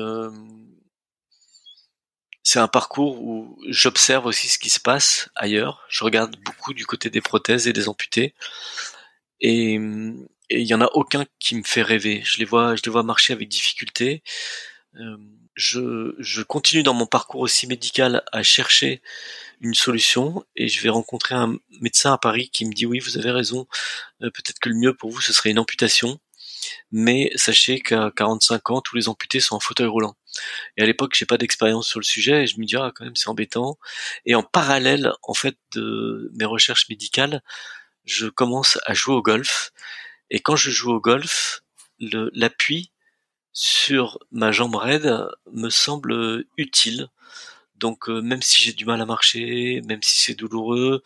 [2.43, 5.85] c'est un parcours où j'observe aussi ce qui se passe ailleurs.
[5.89, 8.33] Je regarde beaucoup du côté des prothèses et des amputés.
[9.39, 12.21] Et il y en a aucun qui me fait rêver.
[12.25, 14.23] Je les vois, je les vois marcher avec difficulté.
[14.95, 15.17] Euh,
[15.55, 19.01] je, je continue dans mon parcours aussi médical à chercher
[19.61, 23.17] une solution et je vais rencontrer un médecin à Paris qui me dit oui vous
[23.17, 23.67] avez raison
[24.21, 26.19] euh, peut-être que le mieux pour vous ce serait une amputation
[26.91, 30.15] mais sachez qu'à 45 ans tous les amputés sont en fauteuil roulant
[30.77, 33.05] et à l'époque, j'ai pas d'expérience sur le sujet et je me dis ah quand
[33.05, 33.77] même c'est embêtant.
[34.25, 37.41] Et en parallèle, en fait, de mes recherches médicales,
[38.05, 39.71] je commence à jouer au golf.
[40.29, 41.61] Et quand je joue au golf,
[41.99, 42.91] l'appui
[43.53, 47.09] sur ma jambe raide me semble utile.
[47.75, 51.03] Donc euh, même si j'ai du mal à marcher, même si c'est douloureux,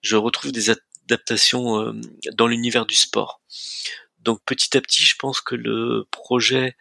[0.00, 1.92] je retrouve des adaptations euh,
[2.32, 3.40] dans l'univers du sport.
[4.20, 6.76] Donc petit à petit, je pense que le projet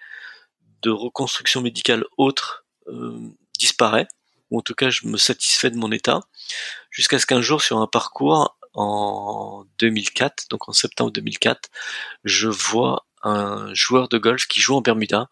[0.83, 3.19] de reconstruction médicale autre euh,
[3.57, 4.07] disparaît,
[4.51, 6.21] ou en tout cas je me satisfais de mon état,
[6.91, 11.69] jusqu'à ce qu'un jour sur un parcours en 2004, donc en septembre 2004,
[12.23, 15.29] je vois un joueur de golf qui joue en Bermuda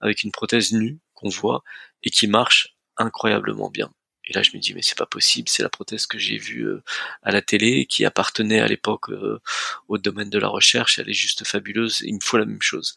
[0.00, 1.62] avec une prothèse nue qu'on voit
[2.02, 3.90] et qui marche incroyablement bien.
[4.26, 6.66] Et là, je me dis, mais c'est pas possible, c'est la prothèse que j'ai vue
[6.66, 6.82] euh,
[7.22, 9.40] à la télé, qui appartenait à l'époque euh,
[9.88, 12.96] au domaine de la recherche, elle est juste fabuleuse, il me faut la même chose.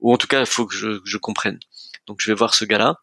[0.00, 1.58] Ou en tout cas, il faut que je, comprenne.
[2.06, 3.00] Donc je vais voir ce gars-là,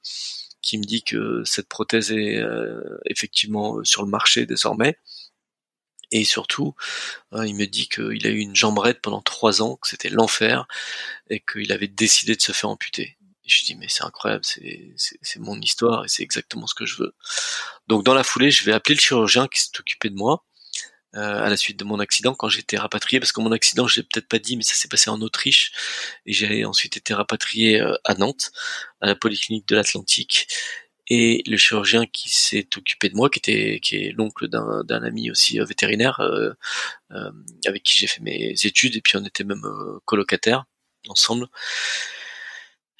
[0.61, 4.97] qui me dit que cette prothèse est euh, effectivement sur le marché désormais.
[6.11, 6.75] Et surtout,
[7.31, 10.67] il me dit qu'il a eu une jambe pendant trois ans, que c'était l'enfer,
[11.31, 13.17] et qu'il avait décidé de se faire amputer.
[13.45, 17.13] Je dis mais c'est incroyable, c'est mon histoire et c'est exactement ce que je veux.
[17.87, 20.43] Donc dans la foulée, je vais appeler le chirurgien qui s'est occupé de moi
[21.15, 23.97] euh, à la suite de mon accident quand été rapatrié parce que mon accident je
[23.99, 25.71] l'ai peut-être pas dit mais ça s'est passé en Autriche
[26.25, 28.51] et j'ai ensuite été rapatrié euh, à Nantes
[28.99, 30.47] à la polyclinique de l'Atlantique
[31.07, 35.03] et le chirurgien qui s'est occupé de moi qui était qui est l'oncle d'un d'un
[35.03, 36.19] ami aussi euh, vétérinaire
[37.67, 39.63] avec qui j'ai fait mes études et puis on était même
[40.05, 40.65] colocataires
[41.09, 41.47] ensemble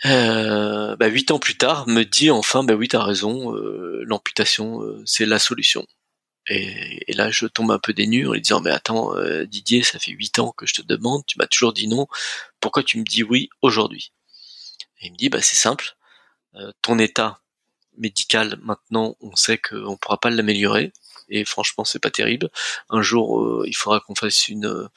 [0.06, 4.82] euh, bah, huit ans plus tard, me dit enfin, bah oui, t'as raison, euh, l'amputation,
[4.82, 5.86] euh, c'est la solution.
[6.50, 9.14] Et, là, je tombe un peu dénu en lui disant, mais attends,
[9.46, 12.08] Didier, ça fait huit ans que je te demande, tu m'as toujours dit non,
[12.60, 14.12] pourquoi tu me dis oui aujourd'hui?
[15.02, 15.96] Et il me dit, bah c'est simple,
[16.82, 17.42] ton état
[17.98, 20.92] médical, maintenant, on sait qu'on pourra pas l'améliorer,
[21.30, 22.50] et franchement c'est pas terrible.
[22.90, 24.90] Un jour il faudra qu'on fasse une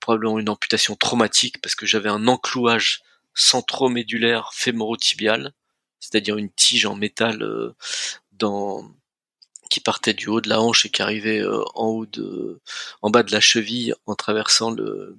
[0.00, 3.02] probablement une amputation traumatique parce que j'avais un enclouage
[3.34, 5.52] centromédulaire fémorotibial,
[6.00, 7.74] c'est-à-dire une tige en métal euh,
[8.32, 8.84] dans
[9.70, 12.60] qui partait du haut de la hanche et qui arrivait euh, en haut de
[13.02, 15.16] en bas de la cheville en traversant le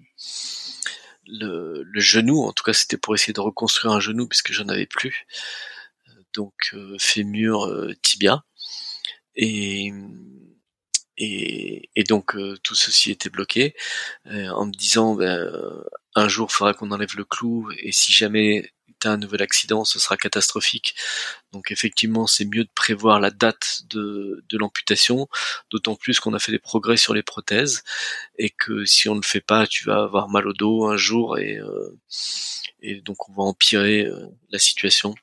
[1.27, 4.85] le, genou, en tout cas c'était pour essayer de reconstruire un genou puisque j'en avais
[4.85, 5.25] plus.
[6.33, 7.67] Donc euh, fémur
[8.01, 8.43] tibia
[9.35, 9.91] et
[11.17, 13.75] et, et donc tout ceci était bloqué
[14.25, 15.49] en me disant ben,
[16.15, 19.41] un jour, il faudra qu'on enlève le clou, et si jamais tu as un nouvel
[19.41, 20.95] accident, ce sera catastrophique.
[21.51, 25.27] Donc effectivement, c'est mieux de prévoir la date de, de l'amputation,
[25.71, 27.83] d'autant plus qu'on a fait des progrès sur les prothèses,
[28.37, 30.97] et que si on ne le fait pas, tu vas avoir mal au dos un
[30.97, 31.97] jour, et, euh,
[32.81, 35.15] et donc on va empirer euh, la situation.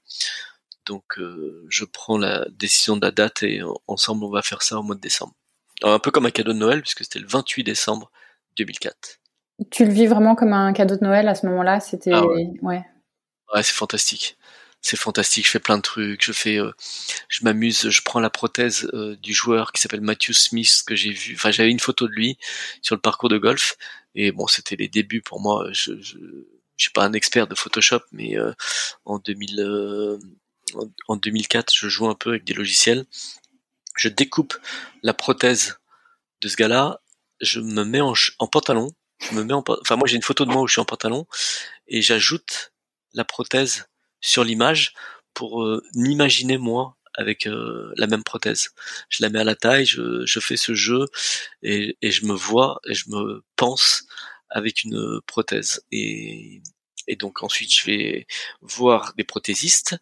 [0.84, 4.78] Donc euh, je prends la décision de la date, et ensemble, on va faire ça
[4.78, 5.34] au mois de décembre.
[5.82, 8.10] Un peu comme un cadeau de Noël, puisque c'était le 28 décembre
[8.56, 9.18] 2004.
[9.70, 11.80] Tu le vis vraiment comme un cadeau de Noël à ce moment-là?
[11.80, 12.48] C'était ah ouais.
[12.62, 12.82] ouais.
[13.62, 14.36] c'est fantastique.
[14.80, 15.46] C'est fantastique.
[15.46, 16.24] Je fais plein de trucs.
[16.24, 16.72] Je fais, euh,
[17.28, 17.88] je m'amuse.
[17.88, 21.34] Je prends la prothèse euh, du joueur qui s'appelle Matthew Smith que j'ai vu.
[21.36, 22.38] Enfin, j'avais une photo de lui
[22.80, 23.76] sur le parcours de golf.
[24.14, 25.68] Et bon, c'était les débuts pour moi.
[25.72, 26.18] Je, je,
[26.76, 28.52] je suis pas un expert de Photoshop, mais euh,
[29.04, 30.18] en 2000,
[31.08, 33.04] en 2004, je joue un peu avec des logiciels.
[33.96, 34.56] Je découpe
[35.02, 35.78] la prothèse
[36.40, 37.00] de ce gars-là.
[37.40, 38.90] Je me mets en, en pantalon
[39.30, 40.84] je me mets en, enfin moi j'ai une photo de moi où je suis en
[40.84, 41.26] pantalon
[41.86, 42.72] et j'ajoute
[43.14, 43.86] la prothèse
[44.20, 44.94] sur l'image
[45.34, 48.70] pour euh, m'imaginer moi avec euh, la même prothèse.
[49.10, 51.06] Je la mets à la taille, je, je fais ce jeu
[51.62, 54.04] et, et, je me vois et je me pense
[54.48, 55.84] avec une prothèse.
[55.90, 56.62] Et,
[57.08, 58.26] et donc ensuite je vais
[58.60, 59.96] voir des prothésistes,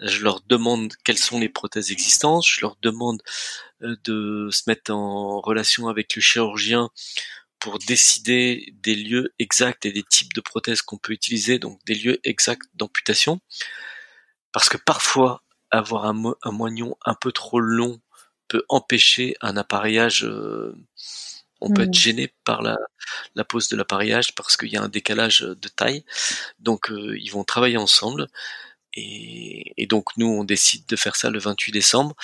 [0.00, 3.22] je leur demande quelles sont les prothèses existantes, je leur demande
[3.82, 6.90] euh, de se mettre en relation avec le chirurgien
[7.58, 11.94] pour décider des lieux exacts et des types de prothèses qu'on peut utiliser, donc des
[11.94, 13.40] lieux exacts d'amputation.
[14.52, 18.00] Parce que parfois, avoir un, moignon un peu trop long
[18.48, 20.24] peut empêcher un appareillage.
[20.24, 20.74] Euh,
[21.60, 21.94] on peut être mmh.
[21.94, 22.78] gêné par la,
[23.34, 26.04] la pose de l'appareillage parce qu'il y a un décalage de taille.
[26.58, 28.28] Donc, euh, ils vont travailler ensemble.
[28.94, 32.16] Et, et, donc, nous, on décide de faire ça le 28 décembre.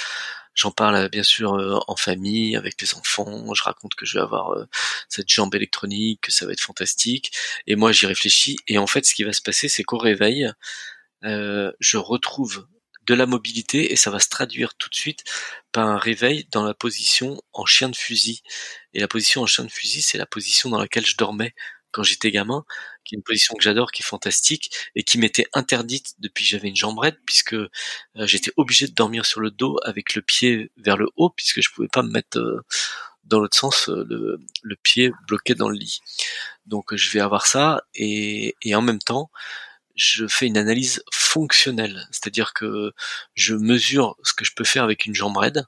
[0.56, 3.54] J'en parle euh, bien sûr euh, en famille, avec les enfants.
[3.54, 4.64] Je raconte que je vais avoir euh,
[5.08, 7.30] cette jambe électronique, que ça va être fantastique.
[7.66, 8.56] Et moi, j'y réfléchis.
[8.66, 10.50] Et en fait, ce qui va se passer, c'est qu'au réveil,
[11.22, 12.66] je retrouve
[13.06, 15.24] de la mobilité et ça va se traduire tout de suite
[15.72, 18.42] par un réveil dans la position en chien de fusil.
[18.94, 21.54] Et la position en chien de fusil, c'est la position dans laquelle je dormais
[21.92, 22.64] quand j'étais gamin,
[23.04, 26.50] qui est une position que j'adore, qui est fantastique et qui m'était interdite depuis que
[26.50, 27.68] j'avais une jambrette puisque euh,
[28.16, 31.70] j'étais obligé de dormir sur le dos avec le pied vers le haut puisque je
[31.70, 32.60] pouvais pas me mettre euh,
[33.24, 36.00] dans l'autre sens euh, le, pied bloqué dans le lit.
[36.66, 39.30] Donc je vais avoir ça et en même temps
[39.96, 42.92] je fais une analyse fonctionnelle, c'est-à-dire que
[43.34, 45.66] je mesure ce que je peux faire avec une jambe raide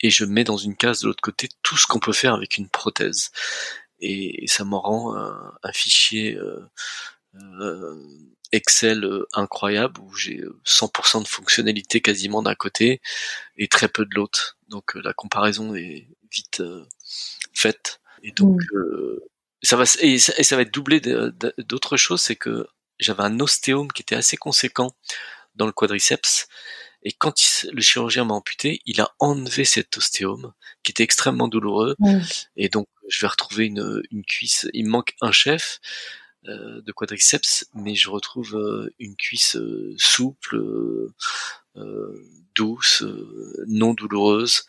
[0.00, 2.56] et je mets dans une case de l'autre côté tout ce qu'on peut faire avec
[2.56, 3.30] une prothèse
[4.02, 6.60] et, ça m'en rend un, fichier euh,
[7.36, 8.04] euh,
[8.50, 13.00] Excel euh, incroyable où j'ai 100% de fonctionnalité quasiment d'un côté
[13.56, 14.58] et très peu de l'autre.
[14.68, 16.62] Donc la comparaison est vite
[17.54, 18.00] faite.
[18.22, 19.18] Et donc mmh.
[19.62, 21.00] ça va et ça, va être doublé
[21.58, 22.66] d'autres choses, c'est que
[22.98, 24.94] j'avais un ostéome qui était assez conséquent
[25.54, 26.46] dans le quadriceps.
[27.04, 27.34] Et quand
[27.72, 30.52] le chirurgien m'a amputé, il a enlevé cet ostéome
[30.84, 31.96] qui était extrêmement douloureux.
[31.98, 32.20] Mmh.
[32.56, 34.68] Et donc je vais retrouver une, une cuisse.
[34.72, 35.80] Il me manque un chef
[36.48, 40.60] euh, de quadriceps, mais je retrouve euh, une cuisse euh, souple,
[42.56, 43.04] douce,
[43.68, 44.64] non douloureuse.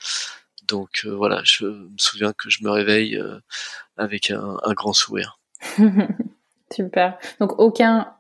[0.68, 3.20] Donc voilà, je me souviens que je me réveille
[3.98, 5.40] avec un, grand sourire.
[6.74, 7.18] Super.
[7.40, 8.16] Donc aucun,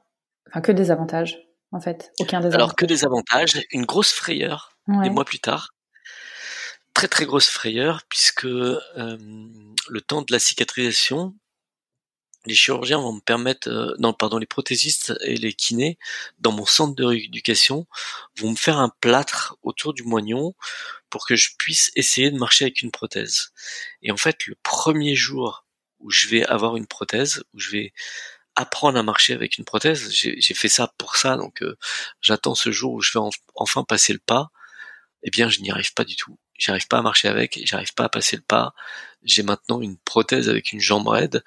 [0.49, 1.39] enfin que des avantages
[1.71, 5.73] en fait Aucun des Alors que des avantages, une grosse frayeur des mois plus tard.
[6.93, 11.33] Très très grosse frayeur puisque euh, le temps de la cicatrisation,
[12.45, 15.97] les chirurgiens vont me permettre, euh, non pardon, les prothésistes et les kinés
[16.39, 17.87] dans mon centre de rééducation
[18.37, 20.53] vont me faire un plâtre autour du moignon
[21.09, 23.51] pour que je puisse essayer de marcher avec une prothèse.
[24.01, 25.65] Et en fait, le premier jour
[25.99, 27.93] où je vais avoir une prothèse, où je vais
[28.55, 31.77] apprendre à marcher avec une prothèse, j'ai fait ça pour ça, donc euh,
[32.21, 33.25] j'attends ce jour où je vais
[33.55, 34.51] enfin passer le pas.
[35.23, 36.37] Eh bien, je n'y arrive pas du tout.
[36.57, 38.73] J'arrive pas à marcher avec, j'arrive pas à passer le pas.
[39.23, 41.43] J'ai maintenant une prothèse avec une jambe raide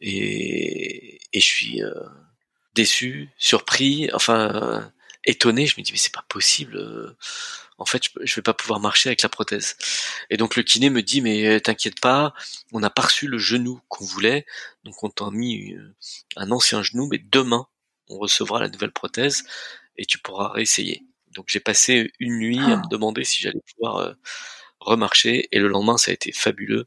[0.00, 1.92] et, et je suis euh,
[2.74, 4.92] déçu, surpris, enfin
[5.24, 5.66] étonné.
[5.66, 7.16] Je me dis mais c'est pas possible
[7.78, 9.76] en fait, je, vais pas pouvoir marcher avec la prothèse.
[10.30, 12.34] Et donc le kiné me dit, mais euh, t'inquiète pas,
[12.72, 14.46] on n'a pas reçu le genou qu'on voulait,
[14.84, 15.94] donc on t'a mis euh,
[16.36, 17.68] un ancien genou, mais demain,
[18.08, 19.44] on recevra la nouvelle prothèse
[19.96, 21.04] et tu pourras réessayer.
[21.34, 22.88] Donc j'ai passé une nuit à me ah.
[22.90, 24.12] demander si j'allais pouvoir euh,
[24.80, 26.86] remarcher, et le lendemain, ça a été fabuleux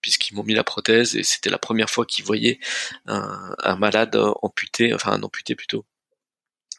[0.00, 2.60] puisqu'ils m'ont mis la prothèse et c'était la première fois qu'ils voyaient
[3.06, 5.84] un, un malade amputé, enfin un amputé plutôt,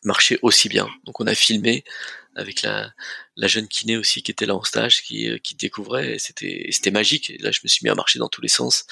[0.03, 0.87] marcher aussi bien.
[1.05, 1.83] Donc on a filmé
[2.35, 2.91] avec la,
[3.35, 6.91] la jeune kiné aussi qui était là en stage, qui, euh, qui découvrait, c'était c'était
[6.91, 7.29] magique.
[7.29, 8.85] Et là, je me suis mis à marcher dans tous les sens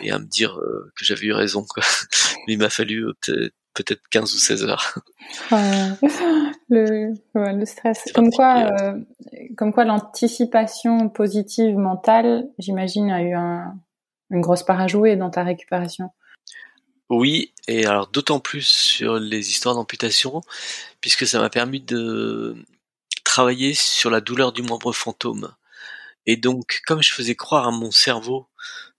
[0.00, 1.64] et à me dire euh, que j'avais eu raison.
[1.68, 1.82] Quoi.
[2.46, 4.98] Mais il m'a fallu euh, peut-être 15 ou 16 heures.
[6.70, 8.04] le, le stress.
[8.14, 8.70] Comme quoi,
[9.56, 13.74] comme quoi l'anticipation positive mentale, j'imagine, a eu un,
[14.30, 16.10] une grosse part à jouer dans ta récupération.
[17.10, 20.40] Oui, et alors d'autant plus sur les histoires d'amputation,
[21.00, 22.56] puisque ça m'a permis de
[23.24, 25.54] travailler sur la douleur du membre fantôme.
[26.26, 28.48] Et donc, comme je faisais croire à mon cerveau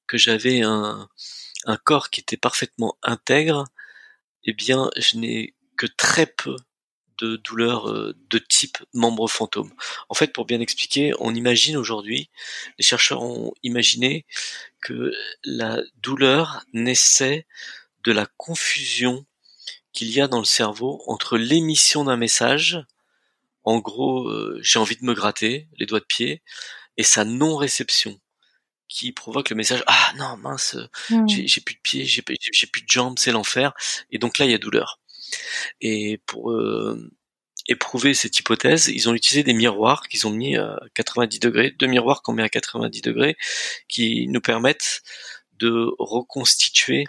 [0.08, 1.10] que j'avais un,
[1.84, 3.66] corps qui était parfaitement intègre,
[4.44, 6.56] eh bien, je n'ai que très peu
[7.18, 9.74] de douleurs euh, de type membre fantôme.
[10.10, 12.30] En fait, pour bien expliquer, on imagine aujourd'hui,
[12.78, 14.26] les chercheurs ont imaginé
[14.82, 15.12] que
[15.44, 17.48] la douleur naissait
[18.06, 19.26] de la confusion
[19.92, 22.80] qu'il y a dans le cerveau entre l'émission d'un message,
[23.64, 26.42] en gros euh, j'ai envie de me gratter les doigts de pied,
[26.98, 28.20] et sa non-réception
[28.88, 30.78] qui provoque le message ah non mince
[31.10, 31.28] mmh.
[31.28, 33.74] j'ai plus de pieds j'ai plus de jambes c'est l'enfer
[34.12, 35.00] et donc là il y a douleur
[35.82, 37.12] et pour euh,
[37.68, 41.88] éprouver cette hypothèse ils ont utilisé des miroirs qu'ils ont mis à 90 degrés deux
[41.88, 43.38] miroirs qu'on met à 90 degrés
[43.90, 45.02] qui nous permettent
[45.54, 47.06] de reconstituer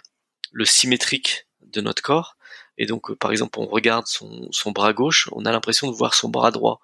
[0.51, 2.37] le symétrique de notre corps.
[2.77, 6.13] Et donc, euh, par exemple, on regarde son, bras gauche, on a l'impression de voir
[6.13, 6.79] son bras droit.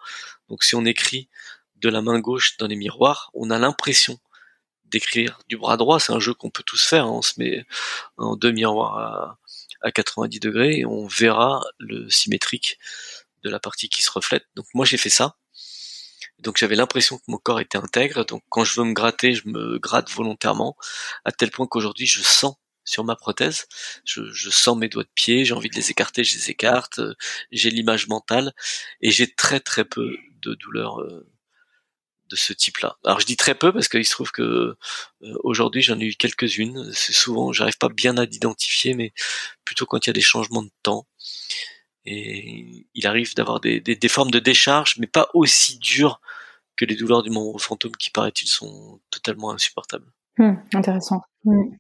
[0.50, 1.30] Donc, si on écrit
[1.76, 4.20] de la main gauche dans les miroirs, on a l'impression
[4.86, 6.00] d'écrire du bras droit.
[6.00, 7.06] C'est un jeu qu'on peut tous faire.
[7.06, 7.12] Hein.
[7.12, 7.66] On se met
[8.18, 9.40] en deux miroirs à,
[9.82, 12.80] à 90 degrés et on verra le symétrique
[13.44, 14.46] de la partie qui se reflète.
[14.56, 15.36] Donc, moi, j'ai fait ça.
[16.40, 18.26] Donc j'avais l'impression que mon corps était intègre.
[18.26, 20.76] Donc quand je veux me gratter, je me gratte volontairement,
[21.24, 22.56] à tel point qu'aujourd'hui je sens
[22.86, 23.68] sur ma prothèse.
[24.06, 27.00] Je, je sens mes doigts de pied, j'ai envie de les écarter, je les écarte,
[27.00, 27.16] euh,
[27.52, 28.54] j'ai l'image mentale
[29.02, 31.28] et j'ai très très peu de douleurs euh,
[32.30, 32.98] de ce type-là.
[33.06, 34.76] Alors je dis très peu parce qu'il se trouve que euh,
[35.44, 36.92] aujourd'hui j'en ai eu quelques-unes.
[36.94, 39.14] C'est souvent, j'arrive pas bien à l'identifier, mais
[39.66, 41.08] plutôt quand il y a des changements de temps.
[42.06, 46.20] Et il arrive d'avoir des, des, formes de décharge, mais pas aussi dures
[46.76, 50.12] que les douleurs du membre fantôme qui paraît-il sont totalement insupportables.
[50.38, 51.22] Hmm, intéressant.
[51.46, 51.76] Hmm.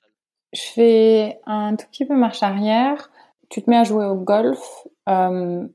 [0.54, 3.10] Je fais un tout petit peu marche arrière.
[3.50, 4.60] Tu te mets à jouer au golf.
[5.10, 5.68] Euh,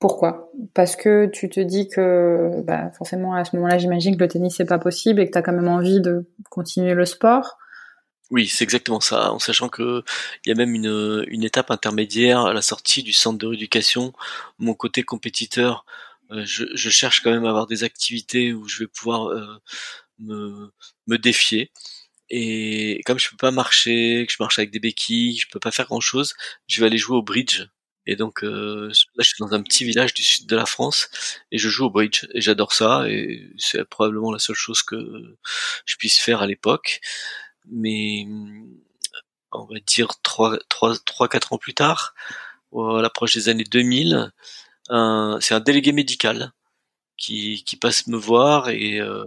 [0.00, 0.50] pourquoi?
[0.74, 4.56] Parce que tu te dis que bah, forcément à ce moment-là, j'imagine que le tennis
[4.56, 7.56] c'est pas possible et que tu as quand même envie de continuer le sport.
[8.32, 9.30] Oui, c'est exactement ça.
[9.32, 10.02] En sachant que
[10.44, 14.12] il y a même une, étape intermédiaire à la sortie du centre de rééducation.
[14.58, 15.84] Mon côté compétiteur,
[16.32, 19.60] euh, je, cherche quand même à avoir des activités où je vais pouvoir euh,
[20.18, 21.70] me défier.
[22.34, 25.70] Et comme je peux pas marcher, que je marche avec des béquilles, je peux pas
[25.70, 26.34] faire grand chose,
[26.66, 27.64] je vais aller jouer au bridge.
[28.06, 31.10] Et donc euh, là, je suis dans un petit village du sud de la France
[31.52, 35.36] et je joue au bridge et j'adore ça et c'est probablement la seule chose que
[35.84, 37.00] je puisse faire à l'époque.
[37.66, 38.26] Mais
[39.52, 42.14] on va dire trois, trois, trois, quatre ans plus tard,
[42.74, 44.32] à l'approche des années 2000,
[44.88, 46.52] c'est un délégué médical
[47.16, 49.24] qui, qui passe me voir et euh,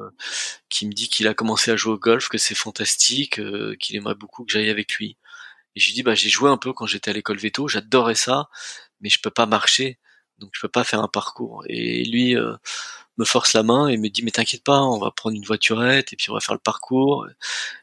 [0.70, 3.96] qui me dit qu'il a commencé à jouer au golf, que c'est fantastique, euh, qu'il
[3.96, 5.18] aimerait beaucoup que j'aille avec lui.
[5.76, 8.16] Et je lui dis bah j'ai joué un peu quand j'étais à l'école veto, j'adorais
[8.16, 8.50] ça,
[9.02, 10.00] mais je peux pas marcher,
[10.40, 11.64] donc je peux pas faire un parcours.
[11.70, 12.56] Et lui euh,
[13.18, 16.14] me force la main et me dit mais t'inquiète pas, on va prendre une voiturette
[16.14, 17.28] et puis on va faire le parcours.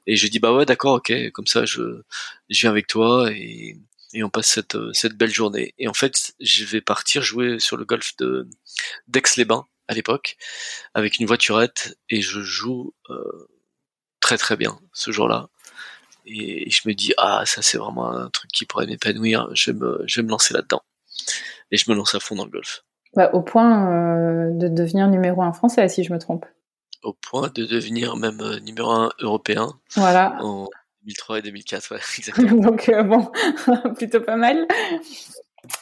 [0.06, 2.02] Et je dis bah ouais d'accord ok, comme ça je
[2.50, 3.78] je viens avec toi et
[4.14, 5.74] et on passe cette, cette belle journée.
[5.78, 8.48] Et en fait, je vais partir jouer sur le golf de
[9.08, 10.36] d'Aix-les-Bains à l'époque
[10.94, 12.94] avec une voiturette et je joue
[14.20, 15.48] très très bien ce jour-là.
[16.26, 19.48] Et je me dis ah ça c'est vraiment un truc qui pourrait m'épanouir.
[19.54, 20.82] Je vais me je vais me lancer là-dedans
[21.70, 22.84] et je me lance à fond dans le golf.
[23.14, 26.46] Bah, au point euh, de devenir numéro un français, si je me trompe.
[27.02, 29.74] Au point de devenir même euh, numéro un européen.
[29.96, 30.38] Voilà.
[30.40, 30.68] En
[31.02, 32.62] 2003 et 2004, ouais, exactement.
[32.70, 33.30] Donc euh, bon,
[33.96, 34.66] plutôt pas mal.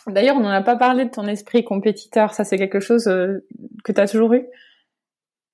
[0.06, 2.34] D'ailleurs, on n'en a pas parlé de ton esprit compétiteur.
[2.34, 4.46] Ça, c'est quelque chose que tu as toujours eu?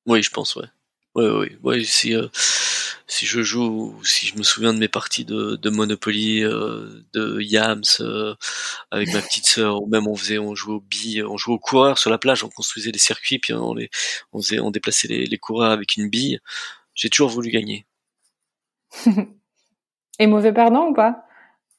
[0.06, 0.66] Oui, je pense, ouais.
[1.14, 1.84] Oui, oui, oui.
[1.84, 2.14] Si,
[3.06, 7.40] si je joue, si je me souviens de mes parties de, de Monopoly, euh, de
[7.40, 8.34] Yams euh,
[8.90, 11.58] avec ma petite sœur, ou même on faisait, on jouait au bille, on jouait aux
[11.58, 13.90] coureurs sur la plage, on construisait des circuits, puis on les,
[14.32, 16.40] on faisait, on déplaçait les, les coureurs avec une bille.
[16.94, 17.86] J'ai toujours voulu gagner.
[20.18, 21.25] Et mauvais perdant ou pas?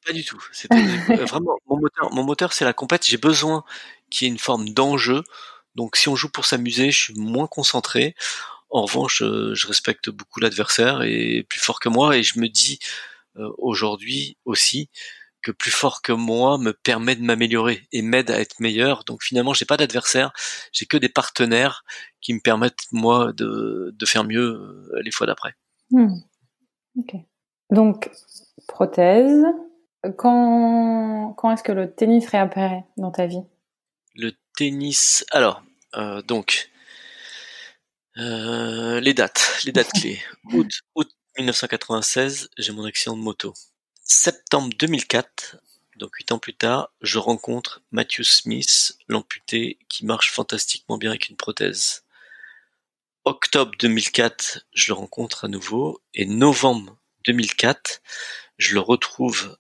[0.08, 0.42] Pas du tout.
[0.72, 2.14] Euh, vraiment mon moteur.
[2.14, 3.06] Mon moteur, c'est la compète.
[3.06, 3.66] J'ai besoin
[4.10, 5.22] qu'il y ait une forme d'enjeu.
[5.76, 8.16] Donc, si on joue pour s'amuser, je suis moins concentré.
[8.70, 12.48] En revanche, euh, je respecte beaucoup l'adversaire et plus fort que moi et je me
[12.48, 12.80] dis
[13.36, 14.90] euh, aujourd'hui aussi
[15.42, 19.04] que plus fort que moi me permet de m'améliorer et m'aide à être meilleur.
[19.04, 20.32] Donc finalement, j'ai pas d'adversaire,
[20.72, 21.84] j'ai que des partenaires
[22.22, 25.54] qui me permettent moi de, faire mieux les fois d'après.
[25.92, 26.16] Hmm.
[27.72, 28.10] Donc
[28.68, 29.46] prothèse.
[30.16, 33.44] Quand quand est-ce que le tennis réapparaît dans ta vie?
[34.16, 35.26] Le tennis.
[35.32, 35.64] Alors
[35.96, 36.70] euh, donc
[38.18, 40.22] euh, les dates, les dates clés.
[40.54, 43.54] Août, août 1996, j'ai mon accident de moto.
[44.02, 45.58] Septembre 2004,
[45.98, 51.30] donc huit ans plus tard, je rencontre Matthew Smith, l'amputé, qui marche fantastiquement bien avec
[51.30, 52.06] une prothèse.
[53.24, 58.02] Octobre 2004, je le rencontre à nouveau, et novembre 2004,
[58.58, 59.58] je le retrouve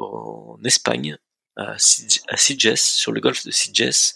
[0.00, 1.16] en Espagne,
[1.56, 4.14] à sur le golfe de Sitges,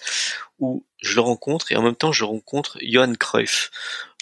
[0.58, 3.70] où je le rencontre et en même temps je rencontre Johan Cruyff,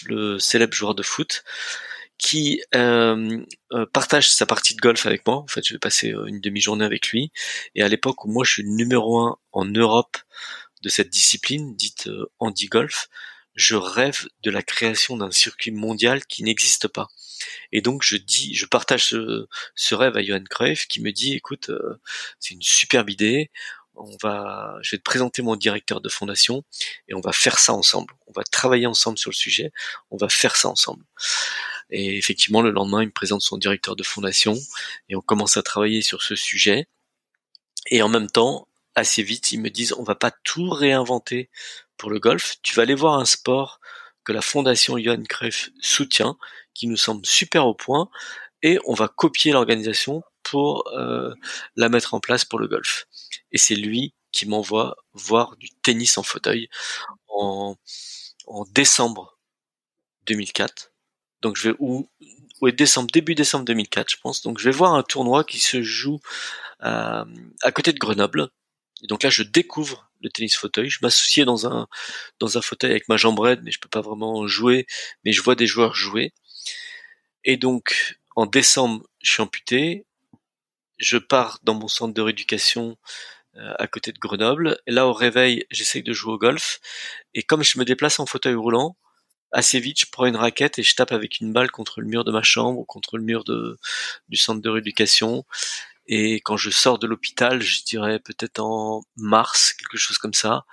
[0.05, 1.43] le célèbre joueur de foot,
[2.17, 3.43] qui euh,
[3.73, 5.37] euh, partage sa partie de golf avec moi.
[5.37, 7.31] En fait, je vais passer euh, une demi-journée avec lui.
[7.75, 10.17] Et à l'époque où moi je suis numéro un en Europe
[10.81, 12.09] de cette discipline, dite
[12.39, 13.09] handi golf,
[13.55, 17.07] je rêve de la création d'un circuit mondial qui n'existe pas.
[17.71, 21.71] Et donc je dis, je partage ce, rêve à Johan Cruyff qui me dit, écoute,
[22.39, 23.51] c'est une superbe idée
[23.95, 26.63] on va, je vais te présenter mon directeur de fondation
[27.07, 28.13] et on va faire ça ensemble.
[28.27, 29.71] On va travailler ensemble sur le sujet.
[30.11, 31.03] On va faire ça ensemble.
[31.89, 34.55] Et effectivement, le lendemain, il me présente son directeur de fondation
[35.09, 36.87] et on commence à travailler sur ce sujet.
[37.87, 41.49] Et en même temps, assez vite, ils me disent, on va pas tout réinventer
[41.97, 42.55] pour le golf.
[42.63, 43.79] Tu vas aller voir un sport
[44.23, 46.37] que la fondation Johan Cruyff soutient,
[46.73, 48.09] qui nous semble super au point,
[48.61, 51.33] et on va copier l'organisation pour euh,
[51.75, 53.07] la mettre en place pour le golf.
[53.51, 56.69] Et c'est lui qui m'envoie voir du tennis en fauteuil
[57.27, 57.75] en,
[58.47, 59.37] en décembre
[60.25, 60.91] 2004.
[61.41, 62.09] Donc je vais où
[62.71, 64.41] décembre début décembre 2004 je pense.
[64.41, 66.19] Donc je vais voir un tournoi qui se joue
[66.79, 67.25] à,
[67.61, 68.49] à côté de Grenoble.
[69.03, 70.89] Et donc là je découvre le tennis fauteuil.
[70.89, 71.87] Je m'associais dans un
[72.39, 74.87] dans un fauteuil avec ma jambe raide, mais je peux pas vraiment jouer.
[75.25, 76.33] Mais je vois des joueurs jouer.
[77.43, 80.05] Et donc en décembre, je suis amputé
[81.03, 82.97] je pars dans mon centre de rééducation
[83.55, 84.79] euh, à côté de Grenoble.
[84.87, 86.79] Et là, au réveil, j'essaye de jouer au golf.
[87.33, 88.97] Et comme je me déplace en fauteuil roulant,
[89.51, 92.23] assez vite, je prends une raquette et je tape avec une balle contre le mur
[92.23, 93.77] de ma chambre contre le mur de,
[94.29, 95.45] du centre de rééducation.
[96.07, 100.65] Et quand je sors de l'hôpital, je dirais peut-être en mars, quelque chose comme ça,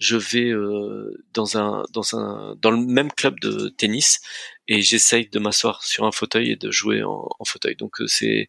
[0.00, 4.20] je vais euh, dans un dans un dans le même club de tennis
[4.66, 7.76] et j'essaye de m'asseoir sur un fauteuil et de jouer en, fauteuil.
[7.76, 8.48] Donc euh, c'est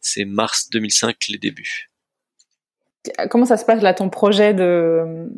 [0.00, 1.90] c'est mars 2005 les débuts.
[3.30, 5.30] Comment ça se passe là ton projet de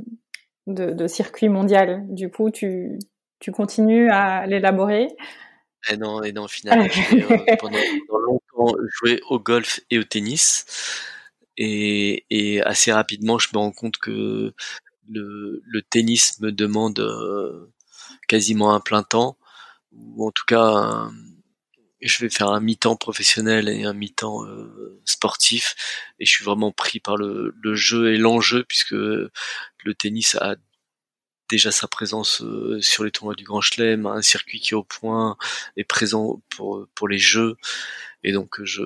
[0.66, 2.04] de, circuit mondial?
[2.08, 2.98] Du coup, tu
[3.38, 5.08] tu continues à l'élaborer?
[5.90, 7.78] Et non, et non, finalement, euh, pendant,
[8.64, 10.64] longtemps joué au golf et au tennis.
[11.58, 14.54] Et, assez rapidement, je me rends compte que
[15.08, 17.72] le, tennis me demande euh,
[18.28, 19.36] quasiment un plein temps,
[19.92, 21.10] ou en tout cas,
[22.00, 25.74] je vais faire un mi-temps professionnel et un mi-temps euh, sportif,
[26.18, 29.30] et je suis vraiment pris par le, jeu et l'enjeu, puisque le
[29.96, 30.56] tennis a
[31.48, 34.84] déjà sa présence euh, sur les tournois du Grand Chelem, un circuit qui est au
[34.84, 35.36] point,
[35.76, 37.56] est présent pour les jeux,
[38.24, 38.82] et donc je,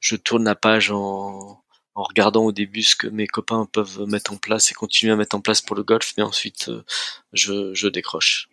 [0.00, 1.62] je tourne la page en,
[1.94, 5.16] en regardant au début ce que mes copains peuvent mettre en place et continuer à
[5.16, 6.82] mettre en place pour le golf, mais ensuite euh,
[7.32, 8.48] je, je décroche.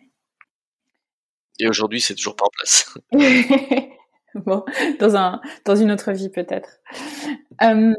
[1.58, 2.94] Et aujourd'hui, c'est toujours pas en place.
[4.34, 4.64] bon,
[4.98, 6.80] dans un dans une autre vie peut-être.
[7.62, 7.94] Euh,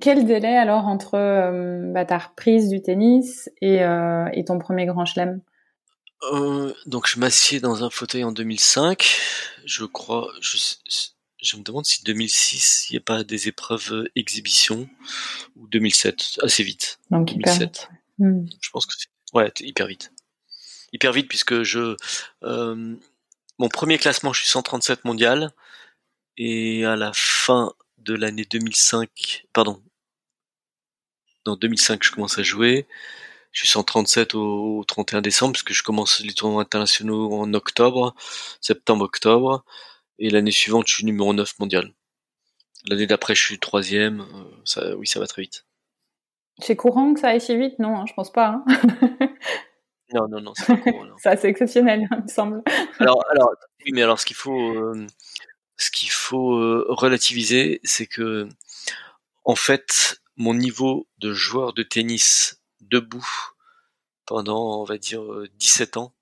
[0.00, 4.86] quel délai alors entre euh, bah, ta reprise du tennis et, euh, et ton premier
[4.86, 5.40] grand chelem?
[6.24, 9.18] Euh, Donc je m'assieds dans un fauteuil en 2005.
[9.64, 10.56] Je crois, je,
[11.42, 14.88] je me demande si 2006 il n'y a pas des épreuves euh, exhibition
[15.56, 16.98] ou 2007 assez vite.
[17.10, 17.60] Donc hyper 2007.
[17.60, 17.88] vite.
[18.18, 18.46] Hmm.
[18.60, 20.12] Je pense que c'est ouais hyper vite.
[20.92, 21.96] Hyper vite puisque je
[22.42, 22.96] euh,
[23.58, 25.52] mon premier classement je suis 137 mondial
[26.36, 29.82] et à la fin de l'année 2005 pardon
[31.44, 32.86] dans 2005 je commence à jouer
[33.52, 37.52] je suis 137 au, au 31 décembre parce que je commence les tournois internationaux en
[37.54, 38.14] octobre
[38.60, 39.64] septembre octobre
[40.18, 41.92] et l'année suivante je suis numéro 9 mondial
[42.88, 45.64] l'année d'après je suis troisième euh, ça oui ça va très vite
[46.60, 47.78] C'est courant que ça aille si vite?
[47.78, 48.48] Non, hein, je pense pas.
[48.48, 48.64] hein.
[50.14, 51.14] non non non c'est non.
[51.18, 52.62] c'est assez exceptionnel, il me semble.
[52.98, 53.50] Alors, alors,
[53.84, 55.06] oui, mais alors, ce qu'il faut, euh,
[55.76, 58.48] ce qu'il faut euh, relativiser, c'est que,
[59.44, 62.57] en fait, mon niveau de joueur de tennis
[62.90, 63.28] debout
[64.26, 66.14] pendant, on va dire, euh, 17 ans,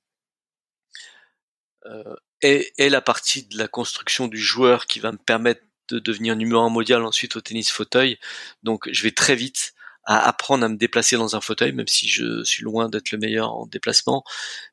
[1.86, 5.98] euh, est, est la partie de la construction du joueur qui va me permettre de
[5.98, 8.18] devenir numéro un mondial ensuite au tennis fauteuil.
[8.62, 12.08] Donc, je vais très vite à apprendre à me déplacer dans un fauteuil, même si
[12.08, 14.24] je suis loin d'être le meilleur en déplacement.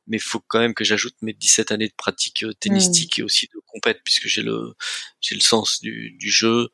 [0.07, 3.23] Mais il faut quand même que j'ajoute mes 17 années de pratique euh, tennistique et
[3.23, 4.75] aussi de compète, puisque j'ai le
[5.21, 6.69] j'ai le sens du, du jeu,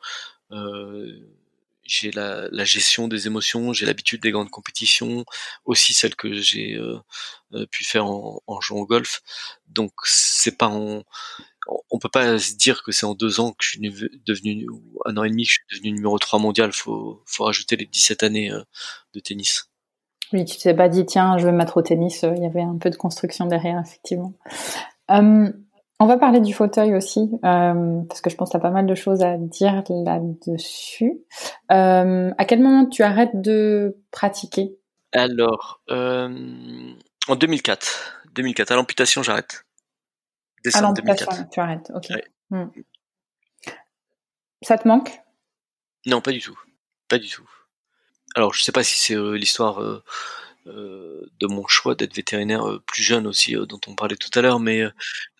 [0.52, 1.20] euh,
[1.90, 5.26] j'ai la, gestion des émotions, j'ai l'habitude des grandes compétitions,
[5.66, 7.00] aussi celles que j'ai euh,
[7.54, 9.22] euh, pu faire en, en jouant au golf.
[9.68, 10.70] Donc c'est pas
[11.90, 14.68] on peut pas se dire que c'est en deux ans que je suis nu- devenu,
[15.06, 16.72] un an et demi que je suis devenu numéro 3 mondial.
[16.74, 18.62] Faut, faut rajouter les 17 années euh,
[19.14, 19.70] de tennis.
[20.32, 22.24] Oui, tu t'es pas dit, tiens, je vais me mettre au tennis.
[22.24, 24.34] Il y avait un peu de construction derrière, effectivement.
[26.00, 28.72] On va parler du fauteuil aussi, euh, parce que je pense que tu as pas
[28.72, 31.20] mal de choses à dire là-dessus.
[31.72, 34.78] Euh, à quel moment tu arrêtes de pratiquer?
[35.12, 36.94] Alors, euh,
[37.28, 39.66] en 2004, 2004, à l'amputation, j'arrête.
[40.74, 41.50] À l'amputation, 2004.
[41.52, 41.92] tu arrêtes.
[41.94, 42.08] Ok.
[42.12, 42.24] Ouais.
[42.50, 42.70] Hmm.
[44.62, 45.22] Ça te manque?
[46.06, 46.58] Non, pas du tout.
[47.10, 47.50] Pas du tout.
[48.36, 49.82] Alors, je sais pas si c'est l'histoire
[51.40, 54.42] de mon choix d'être vétérinaire euh, plus jeune aussi, euh, dont on parlait tout à
[54.42, 54.84] l'heure, mais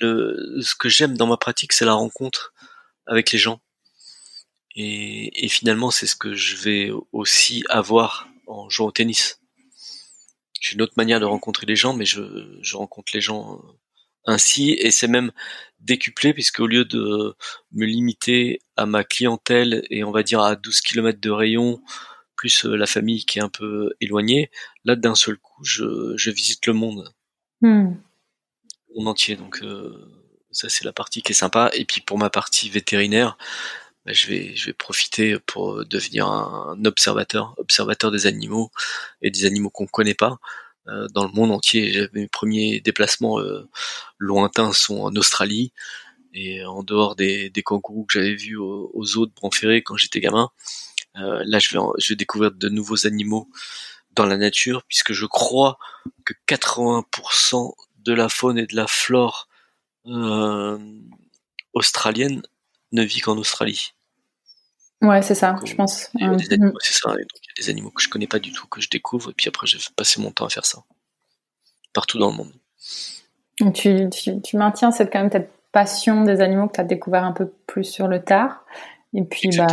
[0.02, 2.54] euh, ce que j'aime dans ma pratique, c'est la rencontre
[3.06, 3.62] avec les gens.
[4.76, 9.42] Et, finalement, c'est ce que je vais aussi avoir en jouant au tennis.
[10.62, 12.22] J'ai une autre manière de rencontrer les gens, mais je,
[12.62, 13.72] je rencontre les gens euh,
[14.26, 15.32] ainsi, et c'est même
[15.82, 17.36] décuplé, puisque au lieu de
[17.74, 21.82] me limiter à ma clientèle et on va dire à 12 km de rayon,
[22.40, 24.50] plus euh, la famille qui est un peu éloignée,
[24.86, 27.04] là d'un seul coup, je, je visite le monde,
[28.90, 29.36] le monde entier.
[29.36, 29.94] Donc euh,
[30.52, 31.70] ça c'est la partie qui est sympa.
[31.74, 33.38] Et puis pour ma partie vétérinaire,
[34.06, 38.72] bah, je vais je vais profiter pour devenir un, un observateur, observateur des animaux
[39.22, 40.38] et des animaux qu'on connaît pas
[40.88, 42.08] euh, dans le monde entier.
[42.14, 43.68] Mes premiers déplacements euh,
[44.18, 45.74] lointains sont en Australie
[46.34, 49.98] et en dehors des, des kangourous que j'avais vus aux, aux eaux de Branferré quand
[49.98, 50.50] j'étais gamin.
[51.18, 53.50] Euh, là, je vais, en- je vais découvrir de nouveaux animaux
[54.12, 55.78] dans la nature, puisque je crois
[56.26, 59.48] que 80% de la faune et de la flore
[60.06, 60.78] euh,
[61.74, 62.42] australienne
[62.92, 63.94] ne vit qu'en Australie.
[65.02, 66.10] Ouais, c'est ça, Donc, je pense.
[66.16, 67.12] Il y a des animaux, c'est ça.
[67.14, 68.90] Et donc, il y a des animaux que je connais pas du tout, que je
[68.90, 70.84] découvre, et puis après, je vais passer mon temps à faire ça.
[71.94, 72.54] Partout dans le monde.
[73.60, 76.86] Donc, Tu, tu, tu maintiens cette, quand même cette passion des animaux que tu as
[76.86, 78.66] découvert un peu plus sur le tard.
[79.14, 79.68] Et puis, bah.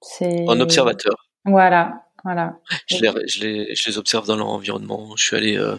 [0.00, 0.48] C'est.
[0.48, 1.28] En observateur.
[1.44, 2.58] Voilà, voilà.
[2.86, 5.16] Je les, je, les, je les observe dans leur environnement.
[5.16, 5.76] Je suis allé euh,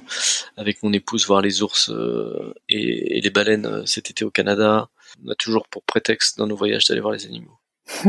[0.58, 4.32] avec mon épouse voir les ours euh, et, et les baleines euh, cet été au
[4.32, 4.90] Canada.
[5.26, 7.58] On a toujours pour prétexte dans nos voyages d'aller voir les animaux.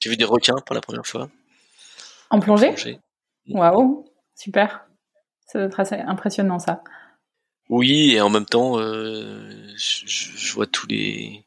[0.00, 1.28] J'ai vu des requins pour la première fois.
[2.30, 2.98] En plongée Plongée.
[3.48, 4.86] Waouh, super.
[5.46, 6.82] Ça doit être assez impressionnant, ça.
[7.68, 11.44] Oui, et en même temps, je vois tous les...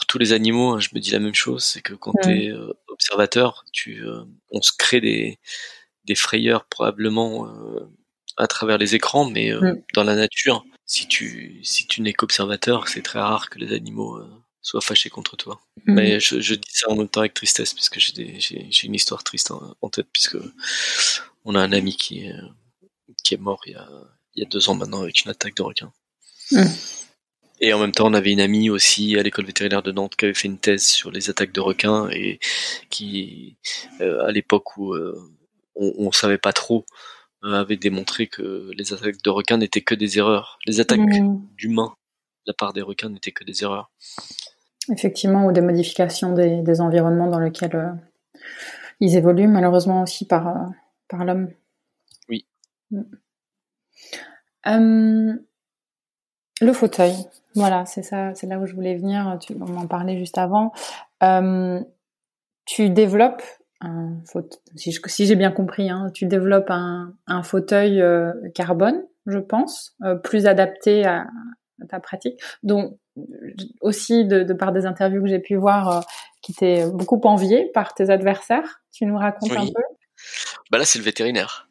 [0.00, 2.22] Pour tous les animaux, hein, je me dis la même chose, c'est que quand Mm.
[2.22, 2.52] tu es
[2.88, 5.38] observateur, tu, euh, on se crée des,
[6.04, 7.80] des frayeurs probablement euh,
[8.38, 9.82] à travers les écrans, mais euh, Mm.
[9.92, 14.16] dans la nature, si tu, si tu n'es qu'observateur, c'est très rare que les animaux
[14.16, 14.26] euh,
[14.62, 15.60] soient fâchés contre toi.
[15.84, 15.92] Hmm.
[15.94, 18.94] Mais je, je dis ça en même temps avec tristesse, puisque j'ai des- j'ai une
[18.94, 20.38] histoire triste en, en tête, puisque
[21.44, 22.34] on a un ami qui est,
[23.22, 23.86] qui est mort il y a,
[24.34, 25.92] il y a deux ans maintenant avec une attaque de requin.
[26.52, 26.64] Mm.
[27.60, 30.24] Et en même temps, on avait une amie aussi à l'école vétérinaire de Nantes qui
[30.24, 32.38] avait fait une thèse sur les attaques de requins et
[32.88, 33.56] qui,
[34.00, 35.14] euh, à l'époque où euh,
[35.74, 36.86] on, on savait pas trop,
[37.44, 40.58] euh, avait démontré que les attaques de requins n'étaient que des erreurs.
[40.66, 41.40] Les attaques Hmm.
[41.56, 41.94] d'humains
[42.46, 43.90] la part des requins n'était que des erreurs.
[44.90, 47.96] Effectivement, ou des modifications des, environnements dans lesquels
[48.98, 50.70] ils évoluent, malheureusement aussi par,
[51.08, 51.50] par l'homme.
[52.28, 52.46] Oui.
[52.90, 53.02] Mm.
[54.66, 55.34] Euh,
[56.60, 57.14] le fauteuil,
[57.54, 59.38] voilà, c'est ça, c'est là où je voulais venir.
[59.40, 60.72] Tu, on en parlait juste avant.
[62.66, 63.42] tu développes
[63.80, 64.18] un
[64.76, 68.02] si, j'ai bien compris, hein, tu développes un, un fauteuil
[68.54, 71.26] carbone, je pense, plus adapté à,
[71.88, 72.40] ta pratique.
[72.62, 72.98] Donc
[73.80, 76.00] aussi de, par des interviews que j'ai pu voir euh,
[76.42, 78.82] qui t'es beaucoup envié par tes adversaires.
[78.92, 79.82] Tu nous racontes un peu?
[80.70, 81.68] Bah là c'est le vétérinaire.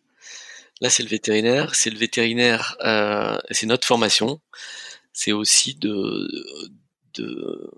[0.82, 4.40] Là c'est le vétérinaire, c'est le vétérinaire, euh, c'est notre formation.
[5.14, 6.28] C'est aussi de,
[7.16, 7.72] de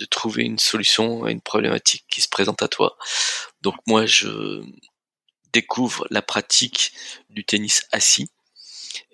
[0.00, 2.96] de trouver une solution à une problématique qui se présente à toi.
[3.60, 4.62] Donc moi je
[5.52, 6.92] découvre la pratique
[7.28, 8.30] du tennis assis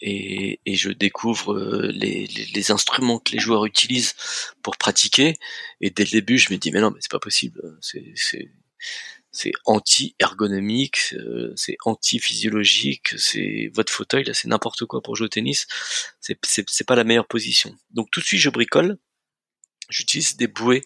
[0.00, 4.14] et, et je découvre euh, les, les, les, instruments que les joueurs utilisent
[4.62, 5.34] pour pratiquer.
[5.80, 7.60] Et dès le début, je me dis mais non, mais c'est pas possible.
[7.80, 8.48] C'est
[9.36, 15.28] c'est anti-ergonomique, euh, c'est anti-physiologique, c'est votre fauteuil là, c'est n'importe quoi pour jouer au
[15.28, 15.66] tennis.
[16.20, 17.76] C'est c'est pas la meilleure position.
[17.90, 18.98] Donc tout de suite, je bricole.
[19.90, 20.84] J'utilise des bouées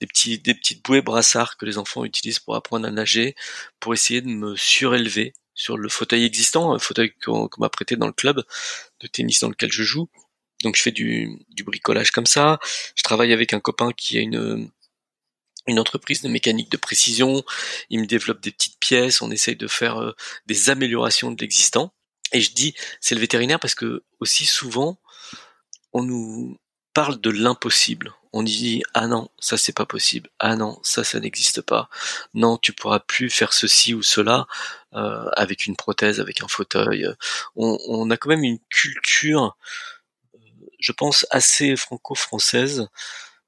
[0.00, 3.34] des petits des petites bouées brassards que les enfants utilisent pour apprendre à nager,
[3.80, 8.06] pour essayer de me surélever sur le fauteuil existant, un fauteuil qu'on m'a prêté dans
[8.06, 8.44] le club
[9.00, 10.08] de tennis dans lequel je joue.
[10.62, 12.58] Donc je fais du, bricolage comme ça.
[12.94, 14.70] Je travaille avec un copain qui a une
[15.66, 17.44] une entreprise de mécanique de précision.
[17.90, 19.22] Il me développe des petites pièces.
[19.22, 20.12] On essaye de faire euh,
[20.46, 21.92] des améliorations de l'existant.
[22.32, 24.98] Et je dis c'est le vétérinaire parce que aussi souvent
[25.92, 26.58] on nous
[26.92, 31.20] parle de l'impossible on dit ah non ça c'est pas possible ah non ça ça
[31.20, 31.88] n'existe pas
[32.34, 34.46] non tu pourras plus faire ceci ou cela
[34.94, 37.08] euh, avec une prothèse avec un fauteuil
[37.54, 39.56] on, a quand même une culture
[40.34, 40.38] euh,
[40.78, 42.88] je pense assez franco-française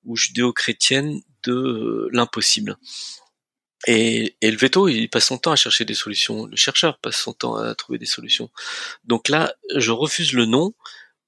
[0.04, 2.76] ou judéo-chrétienne de euh, l'impossible
[3.86, 6.46] et, et, le veto, il passe son temps à chercher des solutions.
[6.46, 8.50] Le chercheur passe son temps à trouver des solutions.
[9.04, 10.74] Donc là, je refuse le non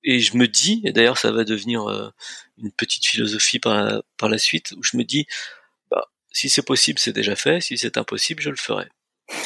[0.03, 2.11] et je me dis, et d'ailleurs ça va devenir euh,
[2.59, 5.27] une petite philosophie par la, par la suite, où je me dis,
[5.91, 8.89] bah, si c'est possible, c'est déjà fait, si c'est impossible, je le ferai.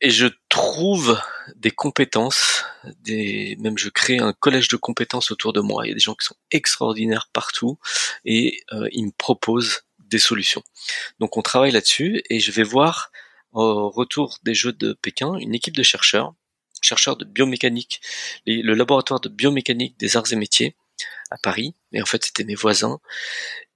[0.00, 1.20] et je trouve
[1.56, 2.64] des compétences,
[3.02, 5.84] des, même je crée un collège de compétences autour de moi.
[5.84, 7.78] Il y a des gens qui sont extraordinaires partout
[8.24, 10.62] et euh, ils me proposent des solutions.
[11.18, 13.10] Donc on travaille là-dessus et je vais voir
[13.52, 16.34] au retour des Jeux de Pékin une équipe de chercheurs
[16.80, 18.00] chercheurs de biomécanique,
[18.46, 20.76] le laboratoire de biomécanique des arts et métiers
[21.30, 23.00] à Paris, et en fait c'était mes voisins,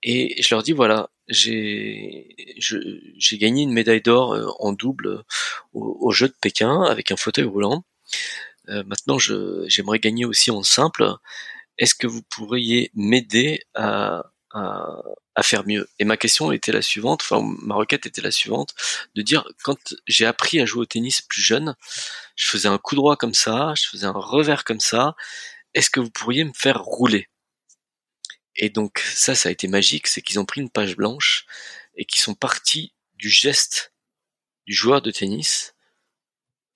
[0.03, 2.29] et je leur dis voilà, j'ai
[3.33, 5.23] gagné une médaille d'or euh, en double
[5.73, 7.85] au, au, jeu de Pékin avec un fauteuil roulant.
[8.69, 11.15] Euh, maintenant, j'aimerais gagner aussi en simple.
[11.79, 15.89] Est-ce que vous pourriez m'aider à, à, faire mieux?
[15.99, 18.75] Et ma question était la suivante, enfin ma requête était la suivante,
[19.15, 21.75] de dire quand j'ai appris à jouer au tennis plus jeune,
[22.37, 25.17] je faisais un coup droit comme ça, je faisais un revers comme ça,
[25.75, 27.29] est-ce que vous pourriez me faire rouler?
[28.57, 31.47] Et donc ça, ça a été magique, c'est qu'ils ont pris une page blanche
[31.97, 33.93] et qu'ils sont partis du geste
[34.67, 35.75] du joueur de tennis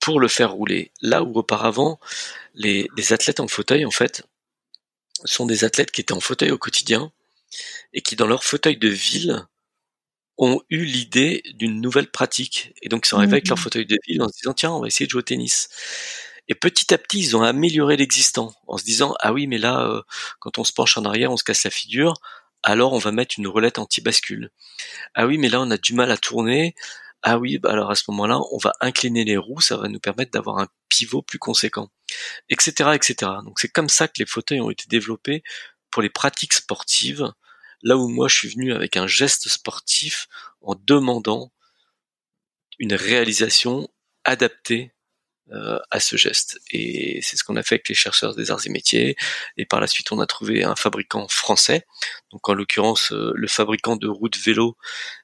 [0.01, 0.93] pour le faire rouler.
[1.01, 1.99] Là où auparavant,
[2.55, 4.25] les, les athlètes en fauteuil, en fait,
[5.25, 7.13] sont des athlètes qui étaient en fauteuil au quotidien,
[7.93, 9.47] et qui dans leur fauteuil de ville
[10.37, 13.63] ont eu l'idée d'une nouvelle pratique et donc ils sont arrivés avec leur mmh.
[13.63, 15.69] fauteuil de ville en se disant tiens on va essayer de jouer au tennis
[16.49, 19.87] et petit à petit ils ont amélioré l'existant en se disant ah oui mais là
[19.87, 20.03] euh,
[20.41, 22.15] quand on se penche en arrière on se casse la figure
[22.63, 24.51] alors on va mettre une roulette anti-bascule.
[25.15, 26.75] Ah oui mais là on a du mal à tourner.
[27.23, 30.01] Ah oui bah alors à ce moment-là on va incliner les roues ça va nous
[30.01, 31.91] permettre d'avoir un pivot plus conséquent
[32.49, 35.43] etc etc donc c'est comme ça que les fauteuils ont été développés
[35.91, 37.33] pour les pratiques sportives,
[37.83, 40.29] là où moi je suis venu avec un geste sportif
[40.61, 41.53] en demandant
[42.79, 43.89] une réalisation
[44.25, 44.93] adaptée
[45.91, 46.61] à ce geste.
[46.71, 49.17] Et c'est ce qu'on a fait avec les chercheurs des arts et métiers.
[49.57, 51.87] Et par la suite, on a trouvé un fabricant français,
[52.33, 54.77] donc en l'occurrence euh, le fabricant de roues de vélo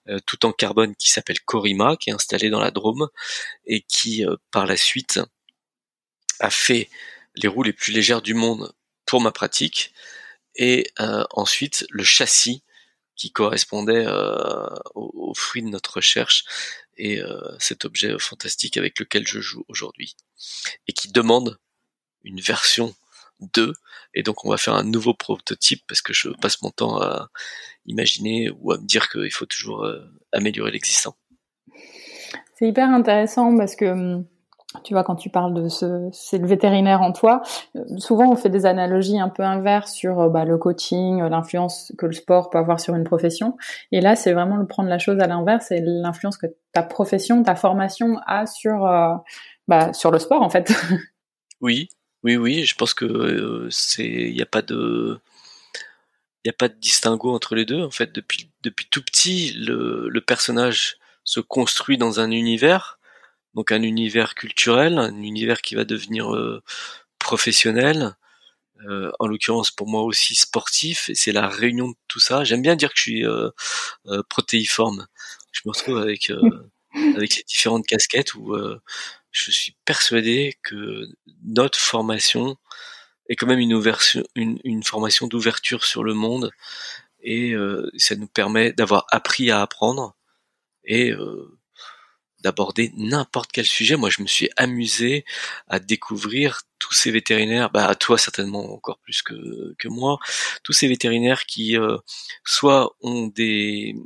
[0.09, 3.09] euh, tout en carbone qui s'appelle Corima, qui est installé dans la Drôme
[3.67, 5.21] et qui par la suite
[6.41, 6.89] a fait
[7.35, 8.73] les roues les plus légères du monde
[9.07, 9.93] pour ma pratique
[10.57, 12.63] et euh, ensuite le châssis
[13.17, 16.45] qui correspondait euh, au, fruit de notre recherche
[16.97, 20.17] et euh, cet objet fantastique avec lequel je joue aujourd'hui
[20.89, 21.59] et qui demande
[22.23, 22.95] une version
[23.41, 23.73] 2
[24.15, 27.31] et donc on va faire un nouveau prototype parce que je passe mon temps à
[27.87, 29.87] imaginer ou à me dire qu'il faut toujours
[30.33, 31.17] améliorer l'existant.
[32.55, 34.27] C'est hyper intéressant parce que hum,
[34.83, 37.43] tu vois, quand tu parles de ce, c'est le vétérinaire en toi.
[37.77, 41.29] euh, Souvent, on fait des analogies un peu inverses sur euh, bah, le coaching, euh,
[41.29, 43.57] l'influence que le sport peut avoir sur une profession.
[43.93, 47.43] Et là, c'est vraiment le prendre la chose à l'inverse et l'influence que ta profession,
[47.43, 48.81] ta formation a sur,
[49.69, 50.73] bah, sur le sport, en fait.
[51.61, 51.89] Oui,
[52.25, 52.65] oui, oui.
[52.65, 55.19] Je pense que c'est, il n'y a pas de,
[56.45, 57.83] il y a pas de distinguo entre les deux.
[57.83, 62.99] En fait, depuis depuis tout petit, le, le personnage se construit dans un univers,
[63.55, 66.63] donc un univers culturel, un univers qui va devenir euh,
[67.19, 68.15] professionnel.
[68.89, 72.45] euh, en l'occurrence pour moi aussi sportif, et c'est la réunion de tout ça.
[72.45, 73.51] J'aime bien dire que je suis euh,
[74.09, 75.07] euh, protéiforme.
[75.53, 76.41] Je me retrouve avec euh,
[77.17, 78.81] avec les différentes casquettes où euh,
[79.33, 81.07] je suis persuadé que
[81.45, 82.57] notre formation
[83.29, 86.51] est quand même une, ouverture, une, une formation d'ouverture sur le monde
[87.23, 90.15] et euh, ça nous permet d'avoir appris à apprendre
[90.85, 91.59] et euh,
[92.45, 93.97] d'aborder n'importe quel sujet.
[93.97, 95.25] Moi, je me suis amusé
[95.67, 100.19] à découvrir tous ces vétérinaires, bah à toi certainement encore plus que, que moi,
[100.63, 101.97] tous ces vétérinaires qui euh,
[102.45, 103.97] soit ont des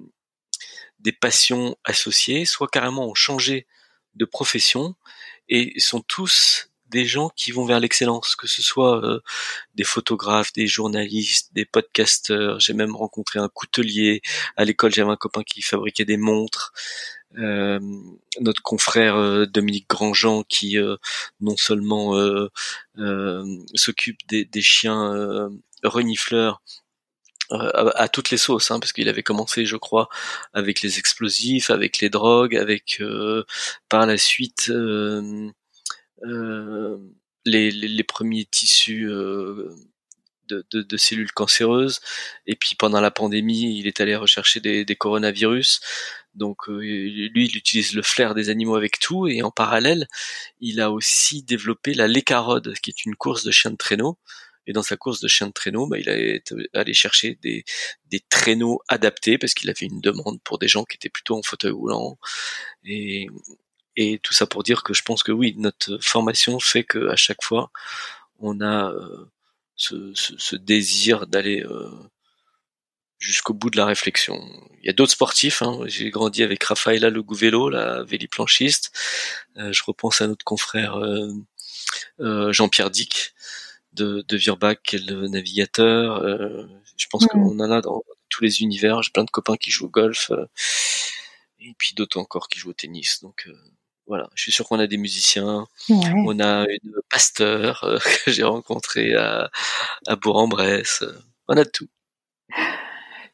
[1.00, 3.66] des passions associées, soit carrément ont changé
[4.14, 4.94] de profession
[5.48, 9.20] et sont tous des gens qui vont vers l'excellence, que ce soit euh,
[9.74, 12.60] des photographes, des journalistes, des podcasteurs.
[12.60, 14.22] J'ai même rencontré un coutelier
[14.56, 14.92] à l'école.
[14.92, 16.72] J'avais un copain qui fabriquait des montres.
[17.36, 17.78] Euh,
[18.40, 20.96] notre confrère euh, Dominique Grandjean qui euh,
[21.40, 22.48] non seulement euh,
[22.98, 25.50] euh, s'occupe des, des chiens
[25.82, 26.62] renifleurs
[27.50, 30.08] à, à toutes les sauces, hein, parce qu'il avait commencé, je crois,
[30.52, 33.02] avec les explosifs, avec les drogues, avec
[33.88, 34.70] par la suite
[37.44, 39.10] les, les, premiers tissus
[40.48, 42.00] de, cellules cancéreuses.
[42.46, 45.80] Et puis pendant la pandémie, il est allé rechercher des, des coronavirus.
[46.34, 49.26] Donc euh, lui, il utilise le flair des animaux avec tout.
[49.28, 50.06] Et en parallèle,
[50.60, 54.18] il a aussi développé la lécarode, qui est une course de chiens de traîneau.
[54.66, 57.64] Et dans sa course de chien de traîneau, bah, il est allé chercher des,
[58.10, 61.42] des traîneaux adaptés parce qu'il avait une demande pour des gens qui étaient plutôt en
[61.42, 62.18] fauteuil roulant.
[62.84, 63.28] Et,
[63.96, 67.16] et tout ça pour dire que je pense que oui, notre formation fait que à
[67.16, 67.72] chaque fois,
[68.38, 69.30] on a euh,
[69.78, 71.88] ce, ce, ce, désir d'aller euh,
[73.18, 74.36] jusqu'au bout de la réflexion.
[74.82, 75.62] Il y a d'autres sportifs.
[75.62, 75.80] Hein.
[75.86, 78.92] J'ai grandi avec Rafaela Le Gouvello, la véliplanchiste.
[79.56, 83.34] Euh, je repense à notre confrère euh, Jean-Pierre Dick
[83.92, 86.22] de, de Virbach, qui est le navigateur.
[86.96, 87.28] je pense mmh.
[87.28, 89.02] qu'on en a dans tous les univers.
[89.02, 90.30] J'ai plein de copains qui jouent au golf.
[91.60, 93.22] et puis d'autres encore qui jouent au tennis.
[93.22, 93.48] Donc
[94.08, 95.66] voilà, je suis sûr qu'on a des musiciens.
[95.88, 96.12] Ouais.
[96.26, 99.50] On a une pasteur euh, que j'ai rencontrée à,
[100.06, 101.04] à Bourg-en-Bresse.
[101.46, 101.88] On a de tout.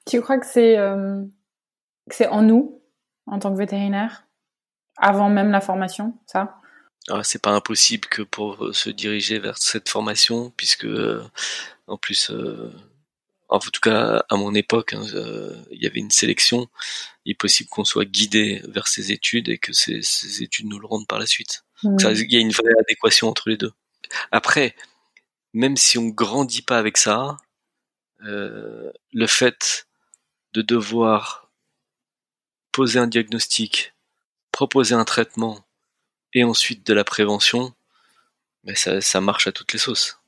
[0.06, 1.22] Tu crois que c'est euh,
[2.10, 2.82] c'est en nous,
[3.26, 4.26] en tant que vétérinaire,
[4.98, 6.56] avant même la formation, ça?
[7.08, 11.22] Ah, C'est pas impossible que pour se diriger vers cette formation, puisque euh,
[11.86, 12.30] en plus,
[13.48, 15.04] en tout cas à mon époque, hein,
[15.70, 16.68] il y avait une sélection
[17.24, 20.78] il est possible qu'on soit guidé vers ces études et que ces, ces études nous
[20.78, 21.64] le rendent par la suite.
[21.82, 21.98] Mmh.
[21.98, 23.72] Ça, il y a une vraie adéquation entre les deux.
[24.30, 24.74] Après,
[25.52, 27.38] même si on grandit pas avec ça,
[28.24, 29.86] euh, le fait
[30.52, 31.50] de devoir
[32.72, 33.94] poser un diagnostic,
[34.52, 35.64] proposer un traitement
[36.32, 37.74] et ensuite de la prévention,
[38.64, 40.18] ben ça, ça marche à toutes les sauces.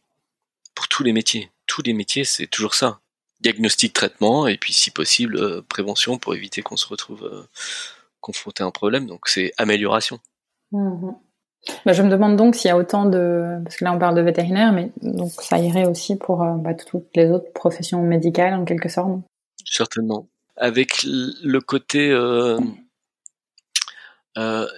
[0.74, 1.50] Pour tous les métiers.
[1.66, 3.00] Tous les métiers, c'est toujours ça
[3.40, 7.42] diagnostic, traitement, et puis si possible, euh, prévention pour éviter qu'on se retrouve euh,
[8.20, 9.06] confronté à un problème.
[9.06, 10.18] Donc c'est amélioration.
[10.72, 11.10] Mmh.
[11.84, 13.58] Bah, je me demande donc s'il y a autant de...
[13.64, 16.74] Parce que là on parle de vétérinaire, mais donc ça irait aussi pour euh, bah,
[16.74, 19.10] toutes les autres professions médicales en quelque sorte.
[19.64, 20.28] Certainement.
[20.56, 22.16] Avec le côté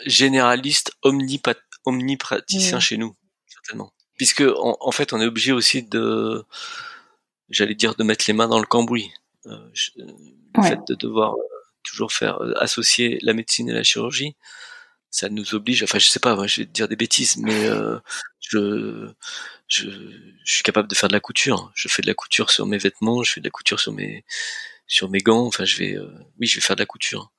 [0.07, 1.55] généraliste, omnipat
[1.85, 2.81] omnipraticien mmh.
[2.81, 3.15] chez nous,
[3.47, 3.93] certainement.
[4.17, 6.45] Puisque en, en fait on est obligé aussi de
[7.49, 9.13] j'allais dire de mettre les mains dans le cambouis.
[9.47, 10.07] Euh, je, le
[10.59, 10.69] ouais.
[10.69, 11.43] fait de devoir euh,
[11.83, 14.37] toujours faire euh, associer la médecine et la chirurgie,
[15.11, 15.83] ça nous oblige.
[15.83, 17.99] Enfin, je sais pas, moi, je vais te dire des bêtises, mais euh,
[18.41, 19.11] je,
[19.67, 19.89] je,
[20.45, 21.71] je suis capable de faire de la couture.
[21.75, 24.25] Je fais de la couture sur mes vêtements, je fais de la couture sur mes
[24.87, 25.47] sur mes gants.
[25.47, 27.33] Enfin, je vais, euh, oui, je vais faire de la couture.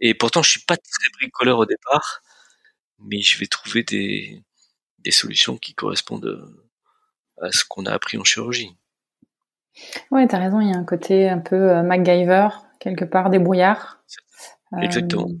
[0.00, 2.22] Et pourtant, je suis pas très bricoleur au départ,
[3.00, 4.42] mais je vais trouver des
[4.98, 6.52] des solutions qui correspondent
[7.40, 8.76] à ce qu'on a appris en chirurgie.
[10.10, 12.48] Ouais, t'as raison, il y a un côté un peu euh, MacGyver,
[12.78, 14.02] quelque part débrouillard.
[14.80, 15.28] Exactement.
[15.28, 15.34] Euh,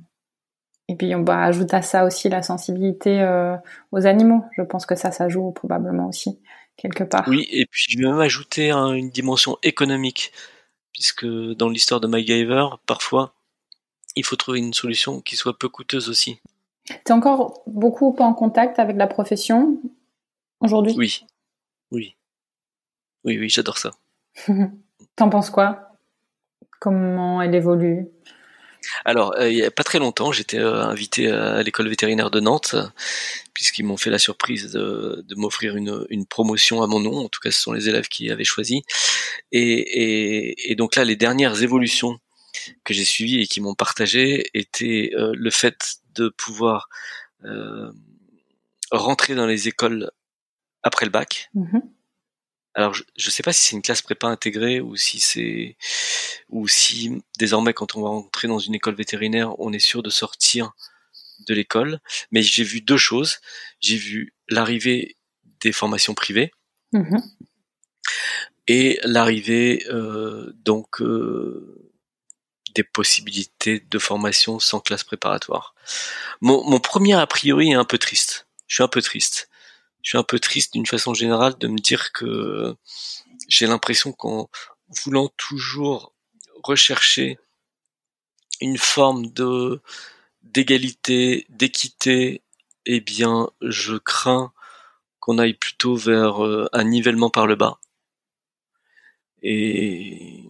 [0.88, 3.56] et puis on va ajouter à ça aussi la sensibilité euh,
[3.92, 4.44] aux animaux.
[4.56, 6.40] Je pense que ça, ça joue probablement aussi,
[6.76, 7.24] quelque part.
[7.28, 10.32] Oui, et puis je vais même ajouter un, une dimension économique,
[10.92, 13.34] puisque dans l'histoire de MacGyver, parfois,
[14.16, 16.40] il faut trouver une solution qui soit peu coûteuse aussi.
[16.86, 19.78] Tu es encore beaucoup en contact avec la profession
[20.60, 20.94] aujourd'hui?
[20.96, 21.26] Oui,
[21.90, 22.14] oui.
[23.24, 23.90] Oui, oui, j'adore ça.
[25.16, 25.92] T'en penses quoi?
[26.80, 28.08] Comment elle évolue?
[29.04, 32.40] Alors, euh, il n'y a pas très longtemps, j'étais euh, invité à l'école vétérinaire de
[32.40, 32.76] Nantes,
[33.54, 37.24] puisqu'ils m'ont fait la surprise de, m'offrir une, promotion à mon nom.
[37.24, 38.82] En tout cas, ce sont les élèves qui avaient choisi.
[39.52, 42.18] Et, donc là, les dernières évolutions
[42.84, 46.88] que j'ai suivies et qui m'ont partagé étaient euh, le fait de pouvoir
[48.90, 50.10] rentrer dans les écoles
[50.82, 51.50] après le bac.
[51.54, 51.78] Mmh
[52.78, 55.76] alors je ne sais pas si c'est une classe prépa intégrée ou si c'est
[56.48, 60.10] ou si désormais quand on va entrer dans une école vétérinaire, on est sûr de
[60.10, 60.70] sortir
[61.48, 61.98] de l'école.
[62.30, 63.40] Mais j'ai vu deux choses.
[63.80, 65.16] J'ai vu l'arrivée
[65.60, 66.52] des formations privées
[66.92, 67.18] mmh
[68.70, 71.90] et l'arrivée euh, donc euh,
[72.74, 75.74] des possibilités de formation sans classe préparatoire.
[76.42, 78.46] Mon, mon premier a priori est un peu triste.
[78.66, 79.47] Je suis un peu triste
[80.08, 82.74] je suis un peu triste d'une façon générale de me dire que
[83.46, 84.48] j'ai l'impression qu'en
[85.04, 86.14] voulant toujours
[86.62, 87.38] rechercher
[88.62, 89.82] une forme de
[90.42, 92.42] d'égalité, d'équité,
[92.86, 94.54] eh bien, je crains
[95.20, 97.78] qu'on aille plutôt vers euh, un nivellement par le bas.
[99.42, 100.42] Et,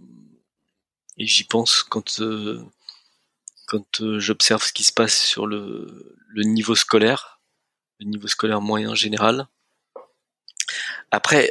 [1.17, 2.65] et j'y pense quand euh,
[3.67, 7.38] quand euh, j'observe ce qui se passe sur le, le niveau scolaire
[8.01, 9.49] le niveau scolaire moyen général.
[11.11, 11.51] Après,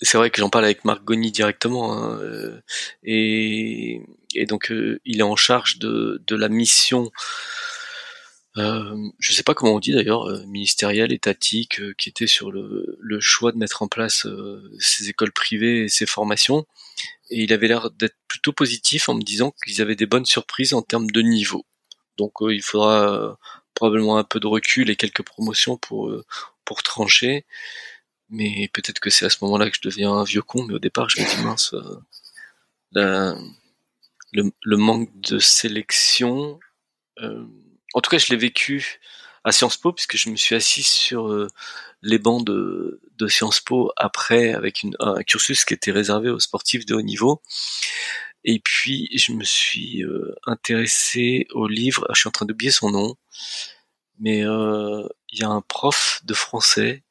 [0.00, 2.60] c'est vrai que j'en parle avec Marc Goni directement, hein, euh,
[3.02, 4.02] et,
[4.48, 7.10] donc euh, il est en charge de, la mission,
[8.58, 12.98] euh, je sais pas comment on dit d'ailleurs, euh, ministérielle, étatique, qui était sur le,
[13.00, 14.26] le, choix de mettre en place
[14.78, 16.66] ces écoles privées et ces formations.
[17.30, 20.74] Et il avait l'air d'être plutôt positif en me disant qu'ils avaient des bonnes surprises
[20.74, 21.64] en termes de niveau.
[22.18, 23.38] Donc il faudra
[23.76, 26.24] probablement un peu de recul et quelques promotions pour euh,
[26.64, 27.46] pour trancher.
[28.28, 30.64] Mais peut-être que c'est à ce moment-là que je deviens un vieux con.
[30.64, 31.74] Mais au départ, je me dis mince,
[32.96, 33.34] euh,
[34.32, 36.58] le, manque de sélection.
[37.20, 37.46] Euh,
[37.94, 39.00] en tout cas, je l'ai vécu
[39.44, 41.32] à Sciences Po puisque je me suis assis sur
[42.02, 46.40] les bancs de, de Sciences Po après avec une, un cursus qui était réservé aux
[46.40, 47.40] sportifs de haut niveau.
[48.48, 50.04] Et puis, je me suis
[50.46, 53.16] intéressé au livre, je suis en train d'oublier son nom,
[54.18, 57.02] mais euh, il y a un prof de français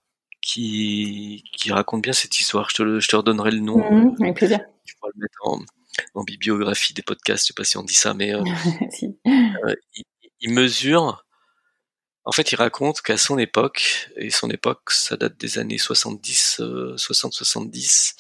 [0.41, 2.69] qui, qui raconte bien cette histoire.
[2.69, 3.77] Je te, je te redonnerai le nom.
[3.77, 4.59] Mmh, avec plaisir.
[4.85, 5.59] Tu pourras le mettre en,
[6.19, 8.43] en, bibliographie des podcasts, je sais pas si on dit ça, mais euh,
[9.27, 9.75] euh,
[10.39, 11.25] il, mesure.
[12.23, 16.61] En fait, il raconte qu'à son époque, et son époque, ça date des années 70,
[16.95, 18.15] 60-70,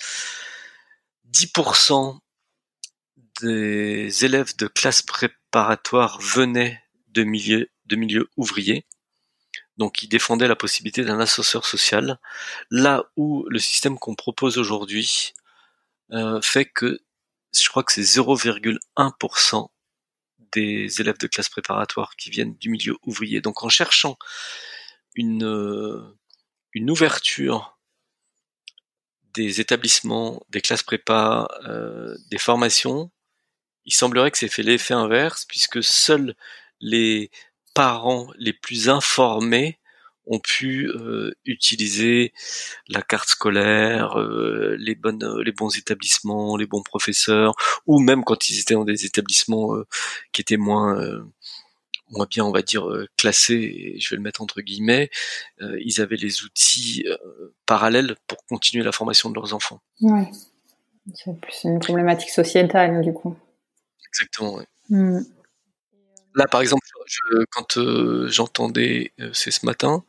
[1.31, 2.19] 10%
[3.41, 8.85] des élèves de classe préparatoire venaient de milieux de milieu ouvrier,
[9.77, 12.19] donc qui défendait la possibilité d'un ascenseur social,
[12.71, 15.33] là où le système qu'on propose aujourd'hui
[16.11, 16.99] euh, fait que
[17.53, 19.69] je crois que c'est 0,1%
[20.51, 23.41] des élèves de classe préparatoire qui viennent du milieu ouvrier.
[23.41, 24.17] Donc en cherchant
[25.15, 26.01] une, euh,
[26.73, 27.77] une ouverture
[29.33, 33.11] des établissements, des classes prépa, euh, des formations,
[33.85, 36.35] il semblerait que c'est fait l'effet inverse, puisque seuls
[36.79, 37.29] les
[37.73, 39.79] parents les plus informés
[40.27, 42.33] ont pu euh, utiliser
[42.87, 47.53] la carte scolaire, euh, euh, les bons établissements, les bons professeurs,
[47.85, 49.75] ou même quand ils étaient dans des établissements
[50.31, 50.99] qui étaient moins
[52.11, 55.09] moins bien, on va dire classés, je vais le mettre entre guillemets,
[55.59, 57.05] ils avaient les outils
[57.65, 59.81] parallèles pour continuer la formation de leurs enfants.
[60.01, 60.29] Ouais,
[61.13, 63.35] c'est plus une problématique sociétale du coup.
[64.15, 64.55] Exactement.
[64.55, 64.65] Ouais.
[64.89, 65.19] Mmh.
[66.35, 66.85] Là, par exemple,
[67.51, 70.03] quand euh, j'entendais, euh, c'est ce matin,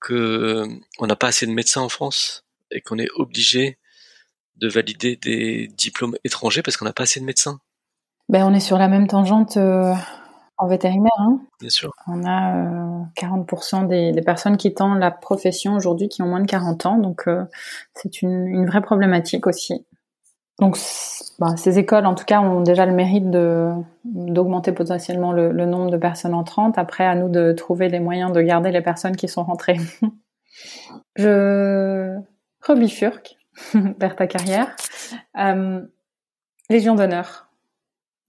[0.00, 0.66] que euh,
[0.98, 3.78] on n'a pas assez de médecins en France et qu'on est obligé
[4.56, 7.60] de valider des diplômes étrangers parce qu'on n'a pas assez de médecins.
[8.28, 11.10] Ben, on est sur la même tangente en vétérinaire.
[11.18, 11.40] Hein.
[11.60, 11.92] Bien sûr.
[12.06, 16.86] On a 40% des, des, personnes quittant la profession aujourd'hui qui ont moins de 40
[16.86, 17.28] ans, donc
[17.94, 19.84] c'est une, une, vraie problématique aussi.
[20.58, 20.76] Donc,
[21.38, 23.30] bah, ces écoles, en tout cas, ont déjà le mérite
[24.04, 26.78] d'augmenter potentiellement le, nombre de personnes entrantes.
[26.78, 29.78] Après, à nous de trouver les moyens de garder les personnes qui sont rentrées.
[31.16, 32.18] Je
[32.62, 33.36] rebifurque
[33.98, 34.76] vers ta carrière.
[35.38, 35.80] Euh,
[36.70, 37.48] Légion d'honneur,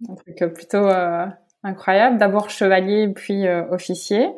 [0.10, 1.26] un truc plutôt euh,
[1.62, 2.18] incroyable.
[2.18, 4.30] D'abord chevalier, puis euh, officier.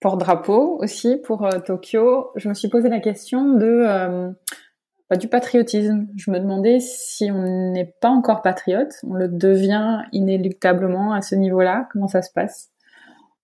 [0.00, 2.30] porte-drapeau aussi pour Tokyo.
[2.36, 4.34] Je me suis posé la question de
[5.08, 6.06] pas du patriotisme.
[6.16, 11.34] Je me demandais si on n'est pas encore patriote, on le devient inéluctablement à ce
[11.34, 11.88] niveau-là.
[11.92, 12.70] Comment ça se passe?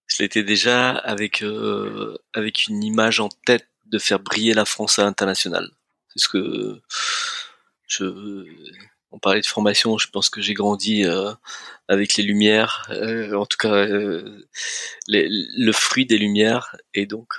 [0.06, 4.98] Je l'étais déjà avec euh, avec une image en tête de faire briller la France
[4.98, 5.68] à l'international.
[6.08, 6.80] C'est ce que
[7.86, 8.44] je
[9.12, 11.32] on parlait de formation, je pense que j'ai grandi euh,
[11.88, 13.84] avec les lumières, euh, en tout cas
[15.08, 17.34] le fruit des lumières, et donc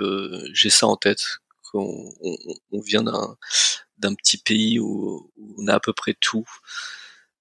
[0.54, 1.24] j'ai ça en tête.
[1.72, 2.12] qu'on
[2.72, 3.38] on, vient d'un
[4.02, 6.48] d'un petit pays où, on a à peu près tout,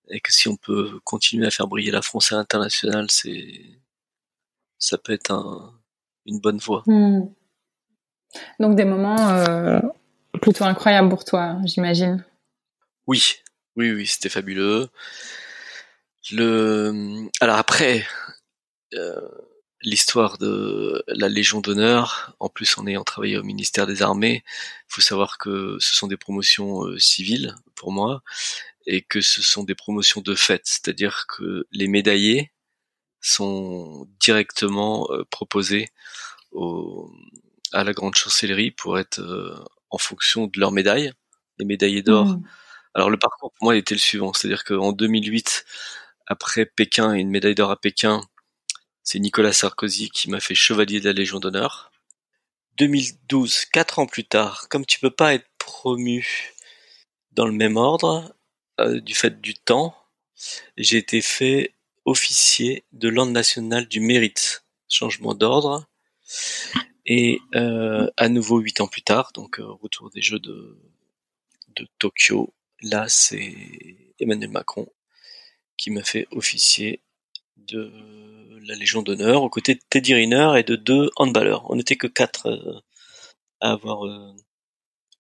[0.09, 3.65] et que si on peut continuer à faire briller la France à l'international, c'est
[4.79, 5.75] ça peut être un,
[6.27, 6.83] une bonne voie.
[6.87, 7.29] Hmm.
[8.59, 9.35] Donc des moments
[10.41, 12.25] plutôt incroyables pour toi, j'imagine.
[13.07, 13.37] Oui,
[13.77, 14.89] oui, oui, c'était fabuleux.
[16.31, 18.07] Le, alors après,
[18.95, 19.29] euh,
[19.83, 24.95] l'histoire de la Légion d'honneur, en plus en ayant travaillé au ministère des Armées, il
[24.95, 28.23] faut savoir que ce sont des promotions euh, civiles pour moi
[28.87, 32.53] et que ce sont des promotions de fait, c'est-à-dire que les médaillés
[33.21, 35.89] sont directement euh, proposés
[36.53, 37.11] au,
[37.73, 39.21] à la grande chancellerie pour être
[39.91, 41.13] en fonction de leur médaille.
[41.59, 42.43] Les médaillés d'or mmh.
[42.95, 45.65] Alors le parcours pour moi était le suivant, c'est-à-dire qu'en 2008,
[46.27, 48.21] après Pékin et une médaille d'or à Pékin,
[49.03, 51.91] c'est Nicolas Sarkozy qui m'a fait chevalier de la Légion d'honneur.
[52.79, 56.55] 2012, quatre ans plus tard, comme tu peux pas être promu
[57.33, 58.35] dans le même ordre,
[58.81, 59.95] euh, du fait du temps,
[60.77, 61.75] j'ai été fait
[62.05, 64.65] officier de l'ordre national du mérite.
[64.89, 65.87] Changement d'ordre.
[67.07, 70.79] Et euh, à nouveau huit ans plus tard, donc euh, retour des Jeux de,
[71.77, 73.55] de Tokyo, Là, c'est
[74.19, 74.87] Emmanuel Macron
[75.77, 77.01] qui m'a fait officier
[77.69, 77.93] de
[78.67, 81.71] la Légion d'honneur aux côtés de Teddy Riner et de deux handballeurs.
[81.71, 82.81] On n'était que quatre euh,
[83.61, 84.35] à avoir euh,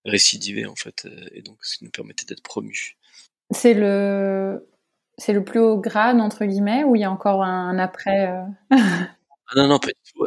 [0.04, 2.96] récidivé en fait, euh, et donc ce qui nous permettait d'être promus.
[3.50, 4.68] C'est le
[5.18, 8.32] c'est le plus haut grade entre guillemets ou il y a encore un, après
[8.70, 9.08] ah
[9.56, 10.26] Non non pas du tout,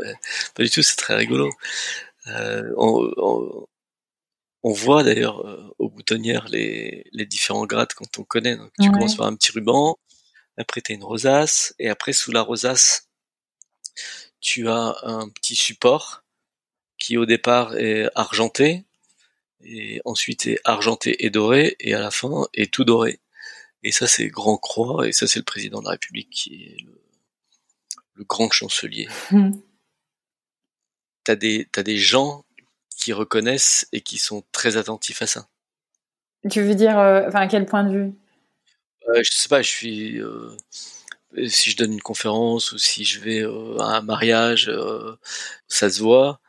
[0.55, 0.81] pas du tout.
[0.81, 1.49] C'est très rigolo.
[4.65, 8.55] On voit d'ailleurs euh, aux boutonnières les, les, différents grades quand on connaît.
[8.55, 9.97] Donc, tu commences par un petit ruban,
[10.57, 13.09] après tu as une rosace, et après sous la rosace,
[14.39, 16.23] tu as un petit support
[16.97, 18.85] qui au départ est argenté,
[19.61, 23.19] et ensuite est argenté et doré, et à la fin est tout doré.
[23.83, 26.77] Et ça c'est Grand Croix, et ça c'est le président de la République qui est
[26.83, 29.07] le, grand chancelier.
[29.31, 29.51] Mmh.
[31.23, 32.45] T'as des, t'as des gens
[32.95, 35.47] qui reconnaissent et qui sont très attentifs à ça.
[36.49, 38.13] Tu veux dire, euh, enfin, à quel point de vue?
[39.15, 40.19] Je sais pas, je suis.
[40.19, 40.55] Euh,
[41.47, 44.71] si je donne une conférence ou si je vais à un mariage,
[45.67, 46.39] ça se voit.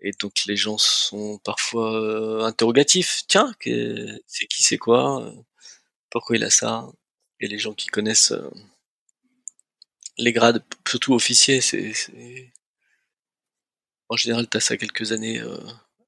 [0.00, 3.22] Et donc les gens sont parfois interrogatifs.
[3.28, 5.32] Tiens, c'est qui, c'est quoi
[6.10, 6.86] Pourquoi il a ça?
[7.40, 8.34] Et les gens qui connaissent
[10.18, 11.92] les grades, surtout officiers, c'est
[14.08, 15.42] en général, tu as ça quelques années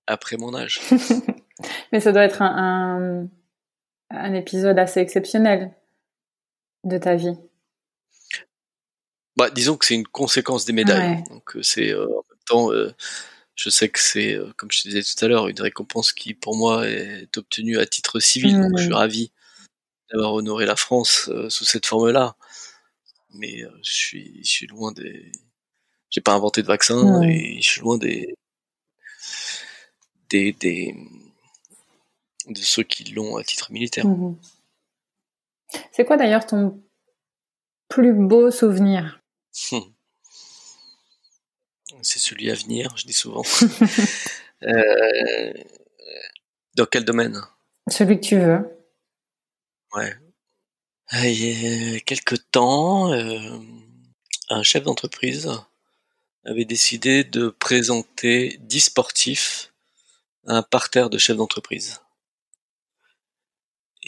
[0.06, 0.80] après mon âge.
[1.92, 3.26] Mais ça doit être un,
[4.10, 5.72] un, épisode assez exceptionnel
[6.88, 7.36] de ta vie?
[9.36, 11.22] Bah, disons que c'est une conséquence des médailles.
[11.30, 12.92] Donc euh, c'est euh, en même temps, euh,
[13.54, 16.56] je sais que c'est, comme je te disais tout à l'heure, une récompense qui pour
[16.56, 18.60] moi est obtenue à titre civil.
[18.60, 19.30] Donc je suis ravi
[20.10, 22.36] d'avoir honoré la France sous cette forme-là.
[23.34, 25.30] Mais je suis, je suis loin des,
[26.10, 28.34] j'ai pas inventé de vaccin et je suis loin des,
[30.30, 30.96] des, des
[32.48, 34.06] de ceux qui l'ont à titre militaire.
[34.06, 34.36] Mhm.
[35.92, 36.82] C'est quoi d'ailleurs ton
[37.88, 39.20] plus beau souvenir?
[39.72, 39.82] Hum.
[42.02, 43.42] C'est celui à venir, je dis souvent.
[44.62, 45.52] euh,
[46.76, 47.40] dans quel domaine?
[47.90, 48.68] Celui que tu veux.
[49.94, 50.14] Ouais.
[51.08, 53.58] Ah, il y a quelques temps, euh,
[54.50, 55.50] un chef d'entreprise
[56.44, 59.72] avait décidé de présenter 10 sportifs
[60.46, 62.00] un parterre de chefs d'entreprise.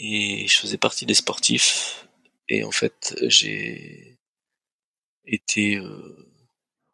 [0.03, 2.07] Et je faisais partie des sportifs.
[2.49, 4.17] Et en fait, j'ai
[5.27, 6.27] été euh,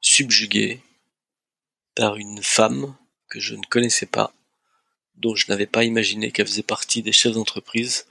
[0.02, 0.82] subjugué
[1.96, 2.96] par une femme
[3.30, 4.34] que je ne connaissais pas,
[5.16, 8.06] dont je n'avais pas imaginé qu'elle faisait partie des chefs d'entreprise,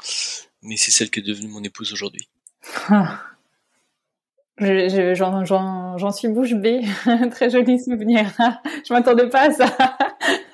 [0.62, 2.27] mais c'est celle qui est devenue mon épouse aujourd'hui.
[5.98, 6.81] J'en suis bouche bée.
[7.31, 8.32] Très joli souvenir.
[8.89, 9.98] je m'attendais pas à ça.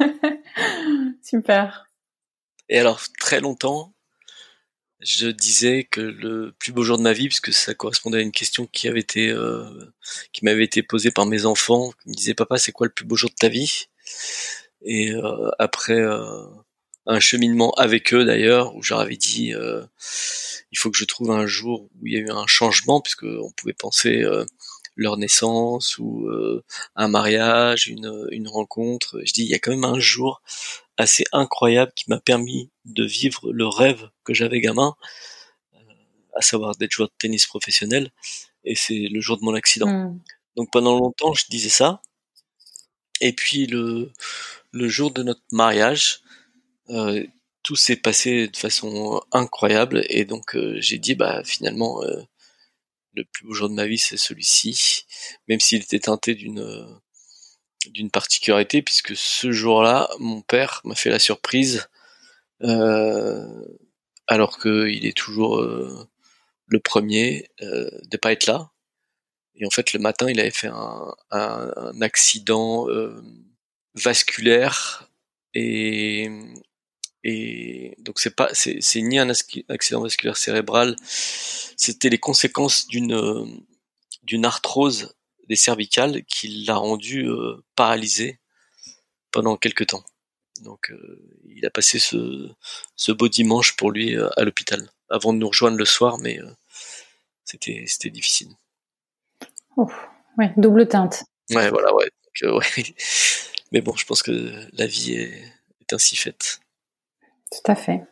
[1.23, 1.89] Super.
[2.69, 3.92] Et alors, très longtemps,
[5.03, 8.33] je disais que le plus beau jour de ma vie, puisque ça correspondait à une
[8.33, 9.65] question qui avait été, euh,
[10.33, 13.05] qui m'avait été posée par mes enfants, qui me disaient papa, c'est quoi le plus
[13.05, 13.87] beau jour de ta vie?
[14.85, 16.45] Et euh, après euh,
[17.07, 19.85] un cheminement avec eux d'ailleurs où j'avais dit euh,
[20.71, 23.25] il faut que je trouve un jour où il y a eu un changement puisque
[23.25, 24.45] on pouvait penser euh,
[24.97, 26.63] leur naissance ou euh,
[26.97, 29.21] un mariage, une, une rencontre.
[29.25, 30.43] Je dis il y a quand même un jour
[31.03, 34.97] assez incroyable qui m'a permis de vivre le rêve que j'avais gamin,
[36.35, 38.11] à savoir d'être joueur de tennis professionnel
[38.65, 39.89] et c'est le jour de mon accident.
[39.89, 40.21] Hmm.
[40.57, 42.01] Donc pendant longtemps je disais ça
[43.21, 44.13] et puis le
[44.71, 46.21] le jour de notre mariage
[46.91, 47.25] euh,
[47.63, 52.23] tout s'est passé de façon incroyable et donc euh, j'ai dit bah finalement euh,
[53.15, 55.07] le plus beau jour de ma vie c'est celui-ci
[55.49, 57.01] même s'il était teinté d'une
[57.91, 61.89] d'une particularité puisque ce jour-là mon père m'a fait la surprise
[64.29, 68.71] alors qu'il est toujours le premier de pas être là.
[69.57, 72.87] Et en fait le matin il avait fait un, un accident
[73.95, 75.09] vasculaire
[75.55, 76.31] et
[77.25, 79.31] et donc c'est pas c'est ni un
[79.69, 80.97] accident vasculaire cérébral,
[81.77, 83.63] c'était les conséquences d'une
[84.23, 85.15] d'une arthrose
[85.49, 88.39] des cervicales qui l'a rendu euh, paralysé
[89.31, 90.05] pendant quelques temps.
[90.63, 92.51] Donc euh, il a passé ce
[92.97, 96.39] ce beau dimanche pour lui euh, à l'hôpital avant de nous rejoindre le soir, mais
[97.45, 98.49] c'était c'était difficile.
[99.77, 101.25] ouais, double teinte.
[101.51, 102.09] Ouais, voilà, ouais.
[102.43, 102.95] Donc, ouais.
[103.73, 105.43] Mais bon, je pense que la vie est,
[105.81, 106.61] est ainsi faite.
[107.51, 108.05] Tout à fait.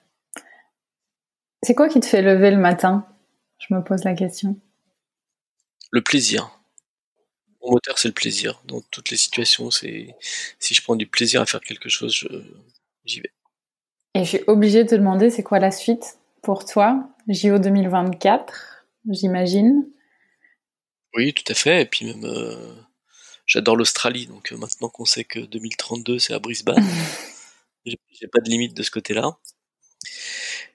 [1.62, 3.06] C'est quoi qui te fait lever le matin?
[3.58, 4.58] Je me pose la question.
[5.90, 6.59] Le plaisir.
[7.62, 8.62] Mon moteur, c'est le plaisir.
[8.66, 10.14] Dans toutes les situations, c'est
[10.58, 12.26] si je prends du plaisir à faire quelque chose,
[13.04, 13.32] j'y vais.
[14.14, 18.84] Et je suis obligée de te demander, c'est quoi la suite pour toi JO 2024,
[19.10, 19.84] j'imagine?
[21.14, 21.82] Oui, tout à fait.
[21.82, 22.74] Et puis même, euh,
[23.46, 24.26] j'adore l'Australie.
[24.26, 26.84] Donc euh, maintenant qu'on sait que 2032, c'est à Brisbane.
[27.86, 29.38] J'ai pas de limite de ce côté-là.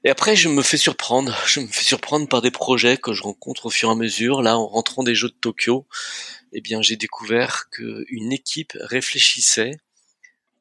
[0.04, 1.36] Et après, je me fais surprendre.
[1.46, 4.42] Je me fais surprendre par des projets que je rencontre au fur et à mesure.
[4.42, 5.86] Là, en rentrant des Jeux de Tokyo,
[6.52, 9.78] eh bien, j'ai découvert qu'une équipe réfléchissait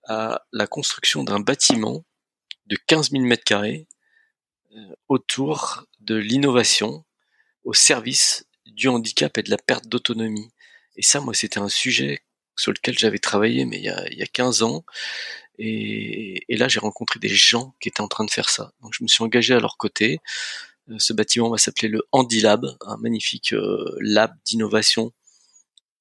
[0.05, 2.05] à la construction d'un bâtiment
[2.67, 3.87] de 15 000 mètres carrés
[4.75, 7.05] euh, autour de l'innovation
[7.65, 10.51] au service du handicap et de la perte d'autonomie.
[10.97, 12.21] Et ça, moi, c'était un sujet
[12.57, 14.85] sur lequel j'avais travaillé, mais il y a, il y a 15 ans.
[15.59, 18.73] Et, là, j'ai rencontré des gens qui étaient en train de faire ça.
[18.83, 20.21] Donc, je me suis engagé à leur côté.
[20.91, 25.13] Euh, ce bâtiment va s'appeler le Handilab, un magnifique euh, lab d'innovation,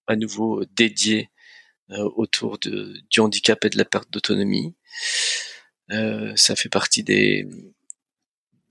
[0.08, 1.30] à nouveau euh, dédié
[2.16, 4.74] autour de, du handicap et de la perte d'autonomie.
[5.90, 7.46] ça fait partie des,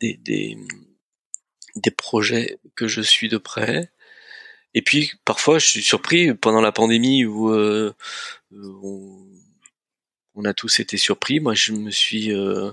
[0.01, 0.57] des, des,
[1.77, 3.93] des projets que je suis de près.
[4.75, 7.95] Et puis parfois je suis surpris pendant la pandémie où euh,
[8.51, 9.27] on,
[10.35, 11.41] on a tous été surpris.
[11.41, 12.71] Moi, je me suis euh,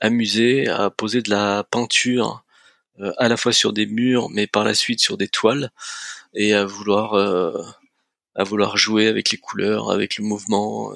[0.00, 2.44] amusé à poser de la peinture
[3.00, 5.70] euh, à la fois sur des murs, mais par la suite sur des toiles,
[6.34, 7.62] et à vouloir euh,
[8.36, 10.92] à vouloir jouer avec les couleurs, avec le mouvement,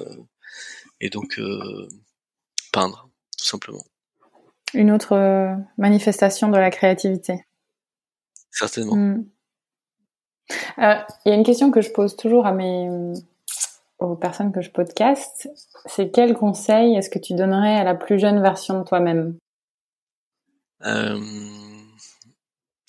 [0.99, 1.39] et donc
[2.71, 3.83] peindre, tout simplement.
[4.73, 7.43] Une autre manifestation de la créativité.
[8.51, 8.95] Certainement.
[8.95, 9.25] Hmm.
[10.77, 12.89] Il y a une question que je pose toujours à mes
[14.01, 15.47] aux personnes que je podcast,
[15.85, 19.37] c'est quel conseil est-ce que tu donnerais à la plus jeune version de toi-même?
[20.83, 21.19] Euh,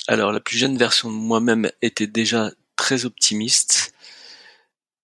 [0.09, 3.95] Alors, la plus jeune version de moi-même était déjà très optimiste,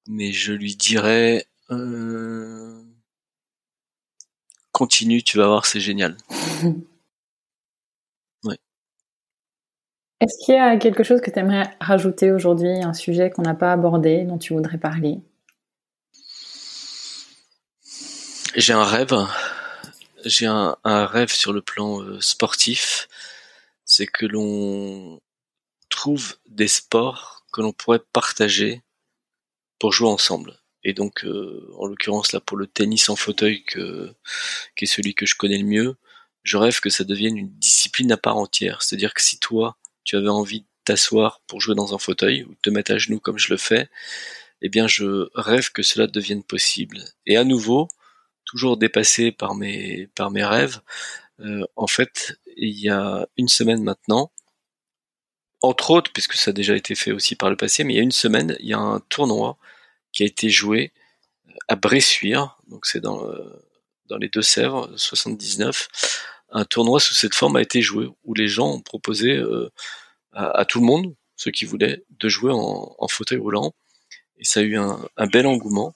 [0.09, 2.83] mais je lui dirais euh,
[4.73, 6.17] continue, tu vas voir, c'est génial.
[8.45, 8.59] ouais.
[10.21, 13.55] Est-ce qu'il y a quelque chose que tu aimerais rajouter aujourd'hui, un sujet qu'on n'a
[13.55, 15.21] pas abordé, dont tu voudrais parler?
[18.57, 19.15] J'ai un rêve.
[20.25, 23.09] J'ai un, rêve sur le plan euh, sportif.
[23.85, 25.21] C'est que l'on
[25.91, 28.83] trouve des sports que l'on pourrait partager
[29.79, 30.59] pour jouer ensemble.
[30.85, 34.15] Et donc, euh, en l'occurrence là pour le tennis en fauteuil, que,
[34.77, 35.97] qui est celui que je connais le mieux,
[36.45, 38.83] je rêve que ça devienne une discipline à part entière.
[38.83, 42.51] C'est-à-dire que si toi, tu avais envie de t'asseoir pour jouer dans un fauteuil ou
[42.51, 43.89] de te mettre à genoux comme je le fais,
[44.63, 47.05] eh bien, je rêve que cela devienne possible.
[47.27, 47.89] Et à nouveau,
[48.45, 50.81] toujours dépassé par mes par mes rêves.
[51.41, 54.33] Euh, en fait, il y a une semaine maintenant,
[55.63, 58.01] entre autres, puisque ça a déjà été fait aussi par le passé, mais il y
[58.01, 59.59] a une semaine, il y a un tournoi
[60.13, 60.93] qui a été joué
[61.67, 63.69] à Bressuire, donc c'est dans euh,
[64.09, 66.25] dans les Deux-Sèvres, 79.
[66.51, 69.71] Un tournoi sous cette forme a été joué où les gens ont proposé euh,
[70.33, 73.75] à, tout le monde, ceux qui voulaient, de jouer en, fauteuil roulant,
[74.39, 75.95] et ça a eu un, bel engouement.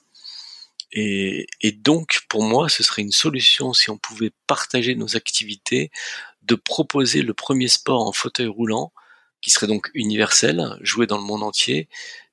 [0.95, 5.91] Et donc, pour moi, ce serait une solution si on pouvait partager nos activités,
[6.43, 8.93] de proposer le premier sport en fauteuil roulant,
[9.43, 11.89] qui serait donc universel, joué dans le monde entier,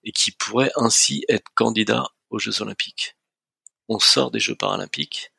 [0.06, 3.18] et qui pourrait ainsi être candidat aux Jeux Olympiques.
[3.90, 5.32] On sort des Jeux Paralympiques,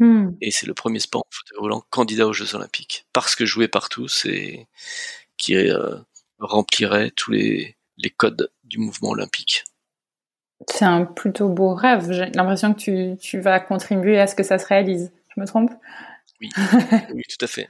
[0.00, 0.30] Hmm.
[0.40, 3.68] et c'est le premier sport en fauteuil roulant candidat aux Jeux Olympiques, parce que joué
[3.68, 4.66] par tous et
[5.36, 5.96] qui euh,
[6.38, 9.64] remplirait tous les, les codes du mouvement olympique.
[10.68, 12.10] C'est un plutôt beau rêve.
[12.12, 15.12] J'ai l'impression que tu, tu vas contribuer à ce que ça se réalise.
[15.34, 15.70] Je me trompe?
[16.40, 16.48] Oui,
[17.14, 17.68] oui, tout à fait.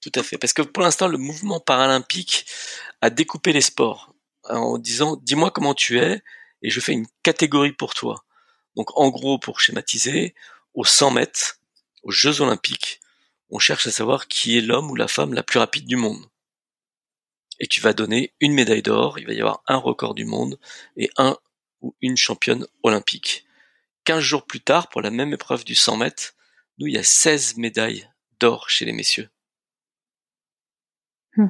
[0.00, 0.38] Tout à fait.
[0.38, 2.46] Parce que pour l'instant, le mouvement paralympique
[3.00, 4.14] a découpé les sports
[4.48, 6.22] en disant dis-moi comment tu es
[6.62, 8.24] et je fais une catégorie pour toi.
[8.76, 10.34] Donc en gros, pour schématiser,
[10.74, 11.60] aux 100 mètres,
[12.02, 13.00] aux Jeux Olympiques,
[13.50, 16.24] on cherche à savoir qui est l'homme ou la femme la plus rapide du monde.
[17.58, 20.58] Et tu vas donner une médaille d'or, il va y avoir un record du monde
[20.96, 21.36] et un
[21.80, 23.46] ou une championne olympique.
[24.04, 26.34] 15 jours plus tard, pour la même épreuve du 100 mètres,
[26.78, 28.08] nous, il y a 16 médailles
[28.40, 29.30] d'or chez les messieurs.
[31.36, 31.48] Hmm.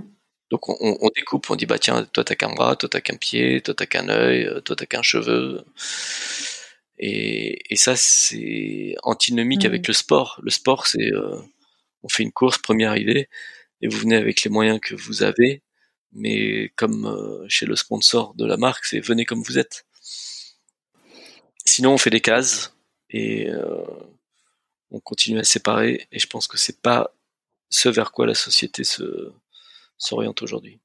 [0.51, 3.17] Donc on, on, découpe, on dit bah tiens, toi t'as qu'un bras, toi t'as qu'un
[3.17, 5.65] pied, toi t'as qu'un œil, toi t'as qu'un cheveu.
[6.99, 9.67] Et, et ça c'est antinomique Hmm.
[9.67, 10.41] avec le sport.
[10.43, 11.37] Le sport c'est euh,
[12.03, 13.29] on fait une course première arrivée
[13.83, 15.63] et vous venez avec les moyens que vous avez,
[16.13, 19.87] mais comme euh, chez le sponsor de la marque, c'est venez comme vous êtes.
[21.65, 22.75] Sinon on fait des cases
[23.11, 23.85] et euh,
[24.91, 27.15] on continue à séparer et je pense que c'est pas
[27.71, 29.33] ce vers quoi la société se
[29.99, 30.81] s'oriente aujourd'hui.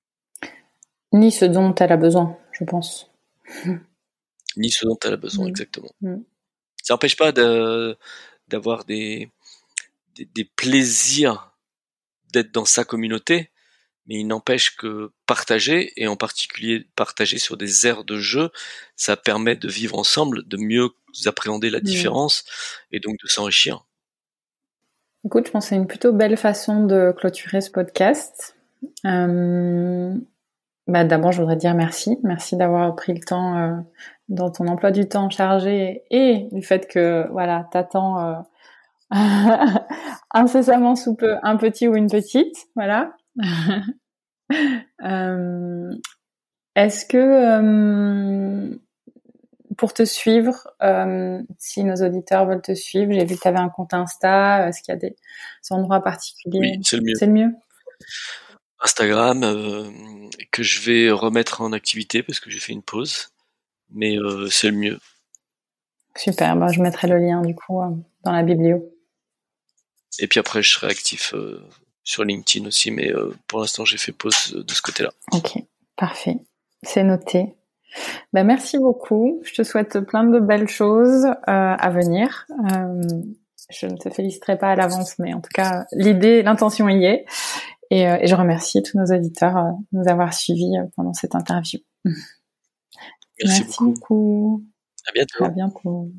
[1.14, 3.12] Ni ce dont elle a besoin, je pense.
[4.58, 5.50] Ni ce dont elle a besoin, Mm.
[5.50, 5.92] exactement.
[6.02, 6.18] Mm.
[6.84, 7.98] Ça n'empêche pas de,
[8.48, 9.30] d'avoir des,
[10.16, 11.52] des, des plaisirs
[12.34, 13.52] d'être dans sa communauté,
[14.08, 18.50] mais il n'empêche que partager, et en particulier partager sur des aires de jeu,
[18.96, 20.90] ça permet de vivre ensemble, de mieux
[21.26, 21.84] appréhender la Mm.
[21.84, 22.46] différence,
[22.92, 23.86] et donc de s'enrichir.
[25.26, 28.56] Écoute, je pense que c'est une plutôt belle façon de clôturer ce podcast.
[29.06, 30.16] Euh,
[30.88, 32.18] bah, D'abord, je voudrais dire merci.
[32.24, 33.78] Merci d'avoir pris le temps euh,
[34.30, 38.36] dans ton emploi du temps chargé et du fait que voilà, t'attends euh,
[40.32, 42.56] incessamment sous peu un petit ou une petite.
[42.76, 43.14] Voilà.
[45.06, 45.90] Euh,
[46.76, 48.78] Est-ce que
[49.78, 53.60] pour te suivre, euh, si nos auditeurs veulent te suivre, j'ai vu que tu avais
[53.60, 55.16] un compte Insta, est-ce qu'il y a des
[55.72, 56.60] endroits particuliers?
[56.60, 57.16] Oui, c'est le mieux.
[57.16, 57.52] C'est le mieux
[58.82, 59.90] Instagram, euh,
[60.52, 63.30] que je vais remettre en activité parce que j'ai fait une pause,
[63.90, 65.00] mais euh, c'est le mieux.
[66.16, 67.90] Super, bah, je mettrai le lien du coup euh,
[68.24, 68.84] dans la biblio.
[70.20, 71.64] Et puis après, je serai actif euh,
[72.04, 73.12] sur LinkedIn aussi, mais
[73.48, 75.12] pour l'instant, j'ai fait pause de ce côté-là.
[75.32, 75.54] Ok,
[75.96, 76.38] parfait.
[76.84, 77.56] C'est noté.
[78.34, 79.42] Bah, merci beaucoup.
[79.44, 82.46] Je te souhaite plein de belles choses à venir.
[83.70, 87.26] Je ne te féliciterai pas à l'avance, mais en tout cas, l'idée, l'intention y est.
[87.92, 91.14] Et, euh, et je remercie tous nos auditeurs euh, de nous avoir suivis euh, pendant
[91.14, 91.80] cette interview.
[93.44, 93.86] Merci, beaucoup.
[93.86, 94.66] beaucoup.
[95.08, 95.44] À bientôt.
[95.44, 96.12] À bientôt.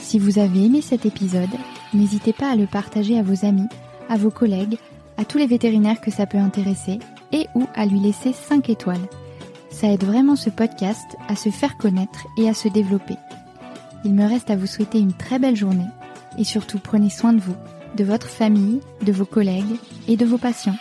[0.00, 1.48] Si vous avez aimé cet épisode,
[1.94, 3.68] n'hésitez pas à le partager à vos amis,
[4.08, 4.78] à vos collègues,
[5.18, 6.98] à tous les vétérinaires que ça peut intéresser
[7.30, 9.08] et ou à lui laisser 5 étoiles.
[9.70, 13.16] Ça aide vraiment ce podcast à se faire connaître et à se développer.
[14.04, 15.86] Il me reste à vous souhaiter une très belle journée
[16.38, 17.56] et surtout prenez soin de vous,
[17.96, 20.76] de votre famille, de vos collègues et de vos patients.